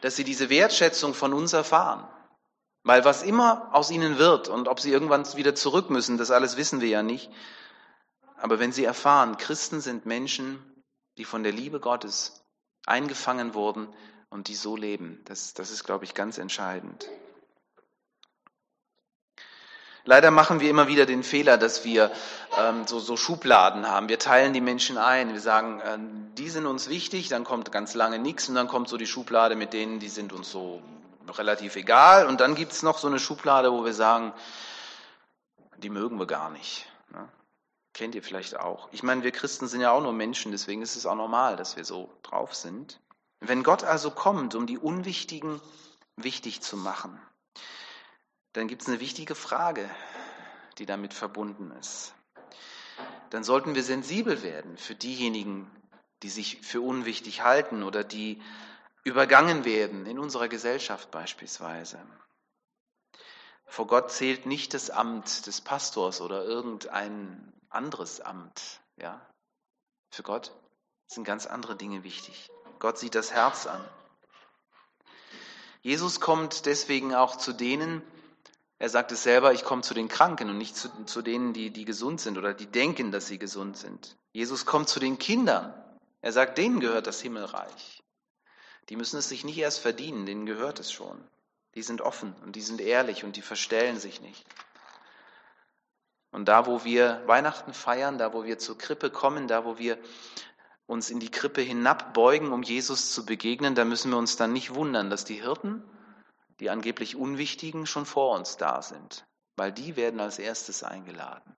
dass 0.00 0.16
sie 0.16 0.24
diese 0.24 0.50
Wertschätzung 0.50 1.14
von 1.14 1.32
uns 1.32 1.52
erfahren. 1.52 2.08
Weil 2.82 3.04
was 3.04 3.22
immer 3.22 3.68
aus 3.72 3.90
ihnen 3.90 4.18
wird 4.18 4.48
und 4.48 4.68
ob 4.68 4.80
sie 4.80 4.92
irgendwann 4.92 5.26
wieder 5.36 5.54
zurück 5.54 5.90
müssen, 5.90 6.18
das 6.18 6.30
alles 6.30 6.56
wissen 6.56 6.80
wir 6.80 6.88
ja 6.88 7.02
nicht. 7.02 7.30
Aber 8.36 8.58
wenn 8.58 8.72
sie 8.72 8.84
erfahren, 8.84 9.36
Christen 9.36 9.80
sind 9.80 10.06
Menschen, 10.06 10.62
die 11.16 11.24
von 11.24 11.42
der 11.42 11.52
Liebe 11.52 11.80
Gottes 11.80 12.44
eingefangen 12.86 13.54
wurden 13.54 13.88
und 14.28 14.48
die 14.48 14.54
so 14.54 14.76
leben, 14.76 15.22
das, 15.24 15.54
das 15.54 15.70
ist, 15.70 15.84
glaube 15.84 16.04
ich, 16.04 16.14
ganz 16.14 16.38
entscheidend. 16.38 17.08
Leider 20.08 20.30
machen 20.30 20.60
wir 20.60 20.70
immer 20.70 20.86
wieder 20.86 21.04
den 21.04 21.24
Fehler, 21.24 21.58
dass 21.58 21.84
wir 21.84 22.12
ähm, 22.56 22.86
so, 22.86 23.00
so 23.00 23.16
Schubladen 23.16 23.88
haben. 23.88 24.08
Wir 24.08 24.20
teilen 24.20 24.52
die 24.52 24.60
Menschen 24.60 24.98
ein. 24.98 25.32
Wir 25.32 25.40
sagen, 25.40 25.80
äh, 25.80 25.98
die 26.38 26.48
sind 26.48 26.64
uns 26.64 26.88
wichtig, 26.88 27.28
dann 27.28 27.42
kommt 27.42 27.72
ganz 27.72 27.94
lange 27.94 28.20
nichts 28.20 28.48
und 28.48 28.54
dann 28.54 28.68
kommt 28.68 28.88
so 28.88 28.96
die 28.96 29.08
Schublade 29.08 29.56
mit 29.56 29.72
denen, 29.72 29.98
die 29.98 30.08
sind 30.08 30.32
uns 30.32 30.48
so 30.48 30.80
relativ 31.28 31.74
egal. 31.74 32.28
Und 32.28 32.40
dann 32.40 32.54
gibt 32.54 32.70
es 32.70 32.84
noch 32.84 32.98
so 32.98 33.08
eine 33.08 33.18
Schublade, 33.18 33.72
wo 33.72 33.84
wir 33.84 33.94
sagen, 33.94 34.32
die 35.78 35.90
mögen 35.90 36.20
wir 36.20 36.26
gar 36.26 36.50
nicht. 36.50 36.86
Kennt 37.96 38.14
ihr 38.14 38.22
vielleicht 38.22 38.60
auch. 38.60 38.90
Ich 38.92 39.02
meine, 39.02 39.22
wir 39.22 39.32
Christen 39.32 39.68
sind 39.68 39.80
ja 39.80 39.90
auch 39.90 40.02
nur 40.02 40.12
Menschen, 40.12 40.52
deswegen 40.52 40.82
ist 40.82 40.96
es 40.96 41.06
auch 41.06 41.14
normal, 41.14 41.56
dass 41.56 41.78
wir 41.78 41.84
so 41.86 42.12
drauf 42.22 42.54
sind. 42.54 43.00
Wenn 43.40 43.62
Gott 43.62 43.84
also 43.84 44.10
kommt, 44.10 44.54
um 44.54 44.66
die 44.66 44.76
Unwichtigen 44.76 45.62
wichtig 46.14 46.60
zu 46.60 46.76
machen, 46.76 47.18
dann 48.52 48.68
gibt 48.68 48.82
es 48.82 48.88
eine 48.88 49.00
wichtige 49.00 49.34
Frage, 49.34 49.88
die 50.76 50.84
damit 50.84 51.14
verbunden 51.14 51.70
ist. 51.80 52.12
dann 53.30 53.44
sollten 53.44 53.74
wir 53.74 53.82
sensibel 53.82 54.42
werden 54.42 54.76
für 54.76 54.94
diejenigen, 54.94 55.70
die 56.22 56.28
sich 56.28 56.60
für 56.60 56.82
unwichtig 56.82 57.44
halten 57.44 57.82
oder 57.82 58.04
die 58.04 58.42
übergangen 59.04 59.64
werden, 59.64 60.04
in 60.04 60.18
unserer 60.18 60.48
Gesellschaft 60.48 61.10
beispielsweise. 61.10 61.98
Vor 63.64 63.86
Gott 63.86 64.12
zählt 64.12 64.44
nicht 64.44 64.74
das 64.74 64.90
Amt 64.90 65.46
des 65.46 65.62
Pastors 65.62 66.20
oder 66.20 66.44
irgendein 66.44 67.54
anderes 67.70 68.20
Amt. 68.20 68.80
Ja? 68.96 69.20
Für 70.10 70.22
Gott 70.22 70.52
sind 71.06 71.24
ganz 71.24 71.46
andere 71.46 71.76
Dinge 71.76 72.04
wichtig. 72.04 72.50
Gott 72.78 72.98
sieht 72.98 73.14
das 73.14 73.32
Herz 73.32 73.66
an. 73.66 73.84
Jesus 75.82 76.20
kommt 76.20 76.66
deswegen 76.66 77.14
auch 77.14 77.36
zu 77.36 77.52
denen, 77.52 78.02
er 78.78 78.88
sagt 78.90 79.12
es 79.12 79.22
selber, 79.22 79.52
ich 79.54 79.64
komme 79.64 79.82
zu 79.82 79.94
den 79.94 80.08
Kranken 80.08 80.50
und 80.50 80.58
nicht 80.58 80.76
zu, 80.76 80.90
zu 81.04 81.22
denen, 81.22 81.52
die, 81.52 81.70
die 81.70 81.84
gesund 81.84 82.20
sind 82.20 82.36
oder 82.36 82.52
die 82.52 82.66
denken, 82.66 83.10
dass 83.10 83.26
sie 83.26 83.38
gesund 83.38 83.76
sind. 83.78 84.16
Jesus 84.32 84.66
kommt 84.66 84.88
zu 84.88 85.00
den 85.00 85.18
Kindern. 85.18 85.72
Er 86.20 86.32
sagt, 86.32 86.58
denen 86.58 86.80
gehört 86.80 87.06
das 87.06 87.20
Himmelreich. 87.20 88.02
Die 88.88 88.96
müssen 88.96 89.18
es 89.18 89.28
sich 89.28 89.44
nicht 89.44 89.58
erst 89.58 89.80
verdienen, 89.80 90.26
denen 90.26 90.44
gehört 90.44 90.78
es 90.78 90.92
schon. 90.92 91.16
Die 91.74 91.82
sind 91.82 92.02
offen 92.02 92.34
und 92.42 92.56
die 92.56 92.62
sind 92.62 92.80
ehrlich 92.80 93.24
und 93.24 93.36
die 93.36 93.42
verstellen 93.42 93.98
sich 93.98 94.20
nicht. 94.20 94.44
Und 96.36 96.48
da, 96.48 96.66
wo 96.66 96.84
wir 96.84 97.22
Weihnachten 97.24 97.72
feiern, 97.72 98.18
da, 98.18 98.34
wo 98.34 98.44
wir 98.44 98.58
zur 98.58 98.76
Krippe 98.76 99.08
kommen, 99.08 99.48
da, 99.48 99.64
wo 99.64 99.78
wir 99.78 99.96
uns 100.86 101.08
in 101.08 101.18
die 101.18 101.30
Krippe 101.30 101.62
hinabbeugen, 101.62 102.52
um 102.52 102.62
Jesus 102.62 103.14
zu 103.14 103.24
begegnen, 103.24 103.74
da 103.74 103.86
müssen 103.86 104.10
wir 104.10 104.18
uns 104.18 104.36
dann 104.36 104.52
nicht 104.52 104.74
wundern, 104.74 105.08
dass 105.08 105.24
die 105.24 105.40
Hirten, 105.40 105.82
die 106.60 106.68
angeblich 106.68 107.16
Unwichtigen, 107.16 107.86
schon 107.86 108.04
vor 108.04 108.36
uns 108.36 108.58
da 108.58 108.82
sind, 108.82 109.24
weil 109.56 109.72
die 109.72 109.96
werden 109.96 110.20
als 110.20 110.38
erstes 110.38 110.82
eingeladen. 110.82 111.56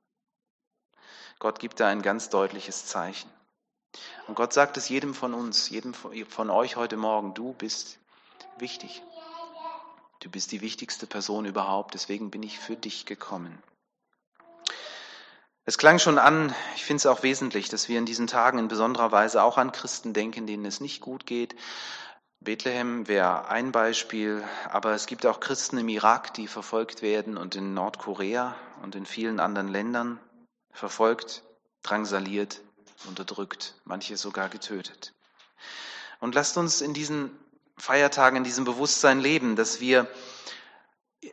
Gott 1.41 1.59
gibt 1.59 1.81
da 1.81 1.89
ein 1.89 2.03
ganz 2.03 2.31
deutliches 2.31 2.87
Zeichen. 2.87 3.29
Und 4.29 4.37
Gott 4.37 4.53
sagt 4.53 4.77
es 4.77 4.89
jedem 4.89 5.13
von 5.13 5.35
uns, 5.35 5.71
jedem 5.71 5.93
von 5.93 6.51
euch 6.51 6.77
heute 6.77 6.97
Morgen, 6.97 7.35
du 7.35 7.53
bist 7.53 7.99
wichtig. 8.59 9.03
Du 10.21 10.31
bist 10.31 10.53
die 10.53 10.61
wichtigste 10.61 11.09
Person 11.09 11.47
überhaupt, 11.47 11.95
deswegen 11.95 12.31
bin 12.31 12.45
ich 12.45 12.61
für 12.61 12.77
dich 12.77 13.07
gekommen. 13.07 13.61
Es 15.69 15.77
klang 15.77 15.99
schon 15.99 16.17
an, 16.17 16.55
ich 16.77 16.87
finde 16.87 16.97
es 16.97 17.05
auch 17.05 17.23
wesentlich, 17.23 17.69
dass 17.69 17.91
wir 17.91 17.99
in 17.99 18.07
diesen 18.07 18.27
Tagen 18.27 18.59
in 18.59 18.69
besonderer 18.69 19.13
Weise 19.13 19.43
auch 19.43 19.59
an 19.59 19.71
Christen 19.71 20.15
denken, 20.15 20.47
denen 20.47 20.65
es 20.65 20.81
nicht 20.81 21.03
gut 21.03 21.27
geht. 21.27 21.55
Bethlehem 22.41 23.07
wäre 23.07 23.49
ein 23.49 23.71
Beispiel, 23.71 24.43
aber 24.71 24.93
es 24.93 25.05
gibt 25.05 25.27
auch 25.27 25.41
Christen 25.41 25.77
im 25.77 25.91
Irak, 25.91 26.33
die 26.33 26.47
verfolgt 26.47 27.03
werden 27.03 27.37
und 27.37 27.55
in 27.55 27.75
Nordkorea 27.75 28.57
und 28.83 28.95
in 28.95 29.05
vielen 29.05 29.41
anderen 29.41 29.69
Ländern 29.69 30.19
verfolgt, 30.73 31.43
drangsaliert, 31.83 32.63
unterdrückt, 33.07 33.75
manche 33.85 34.17
sogar 34.17 34.49
getötet. 34.49 35.13
Und 36.19 36.35
lasst 36.35 36.57
uns 36.57 36.81
in 36.81 36.95
diesen 36.95 37.31
Feiertagen, 37.77 38.39
in 38.39 38.45
diesem 38.45 38.65
Bewusstsein 38.65 39.21
leben, 39.21 39.55
dass 39.55 39.83
wir 39.83 40.09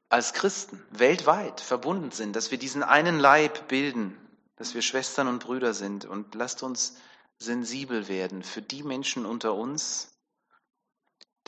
als 0.10 0.34
Christen 0.34 0.84
weltweit 0.90 1.62
verbunden 1.62 2.12
sind, 2.12 2.36
dass 2.36 2.52
wir 2.52 2.58
diesen 2.58 2.84
einen 2.84 3.18
Leib 3.18 3.70
bilden, 3.70 4.18
dass 4.56 4.74
wir 4.74 4.82
Schwestern 4.82 5.28
und 5.28 5.40
Brüder 5.40 5.74
sind 5.74 6.06
und 6.06 6.36
lasst 6.36 6.64
uns 6.64 6.98
sensibel 7.38 8.08
werden 8.08 8.44
für 8.44 8.62
die 8.62 8.84
Menschen 8.84 9.26
unter 9.26 9.54
uns, 9.54 10.12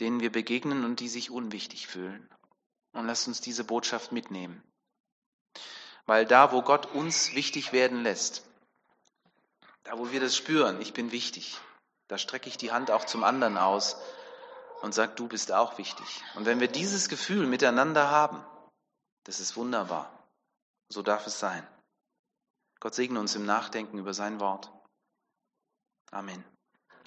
denen 0.00 0.20
wir 0.20 0.30
begegnen 0.30 0.84
und 0.84 1.00
die 1.00 1.08
sich 1.08 1.30
unwichtig 1.30 1.86
fühlen. 1.86 2.28
Und 2.92 3.06
lasst 3.06 3.28
uns 3.28 3.40
diese 3.40 3.64
Botschaft 3.64 4.12
mitnehmen. 4.12 4.62
Weil 6.06 6.26
da, 6.26 6.52
wo 6.52 6.62
Gott 6.62 6.86
uns 6.86 7.34
wichtig 7.34 7.72
werden 7.72 8.02
lässt, 8.02 8.44
da, 9.84 9.98
wo 9.98 10.10
wir 10.10 10.20
das 10.20 10.36
spüren, 10.36 10.80
ich 10.80 10.92
bin 10.92 11.12
wichtig, 11.12 11.58
da 12.08 12.18
strecke 12.18 12.48
ich 12.48 12.56
die 12.56 12.72
Hand 12.72 12.90
auch 12.90 13.04
zum 13.04 13.24
anderen 13.24 13.56
aus 13.58 13.96
und 14.80 14.94
sage, 14.94 15.12
du 15.16 15.28
bist 15.28 15.52
auch 15.52 15.78
wichtig. 15.78 16.22
Und 16.34 16.46
wenn 16.46 16.60
wir 16.60 16.68
dieses 16.68 17.08
Gefühl 17.08 17.46
miteinander 17.46 18.10
haben, 18.10 18.44
das 19.24 19.40
ist 19.40 19.56
wunderbar. 19.56 20.10
So 20.88 21.02
darf 21.02 21.26
es 21.26 21.38
sein. 21.38 21.66
Gott 22.80 22.94
segne 22.94 23.20
uns 23.20 23.34
im 23.34 23.44
Nachdenken 23.44 23.98
über 23.98 24.14
sein 24.14 24.40
Wort. 24.40 24.72
Amen. 26.10 26.44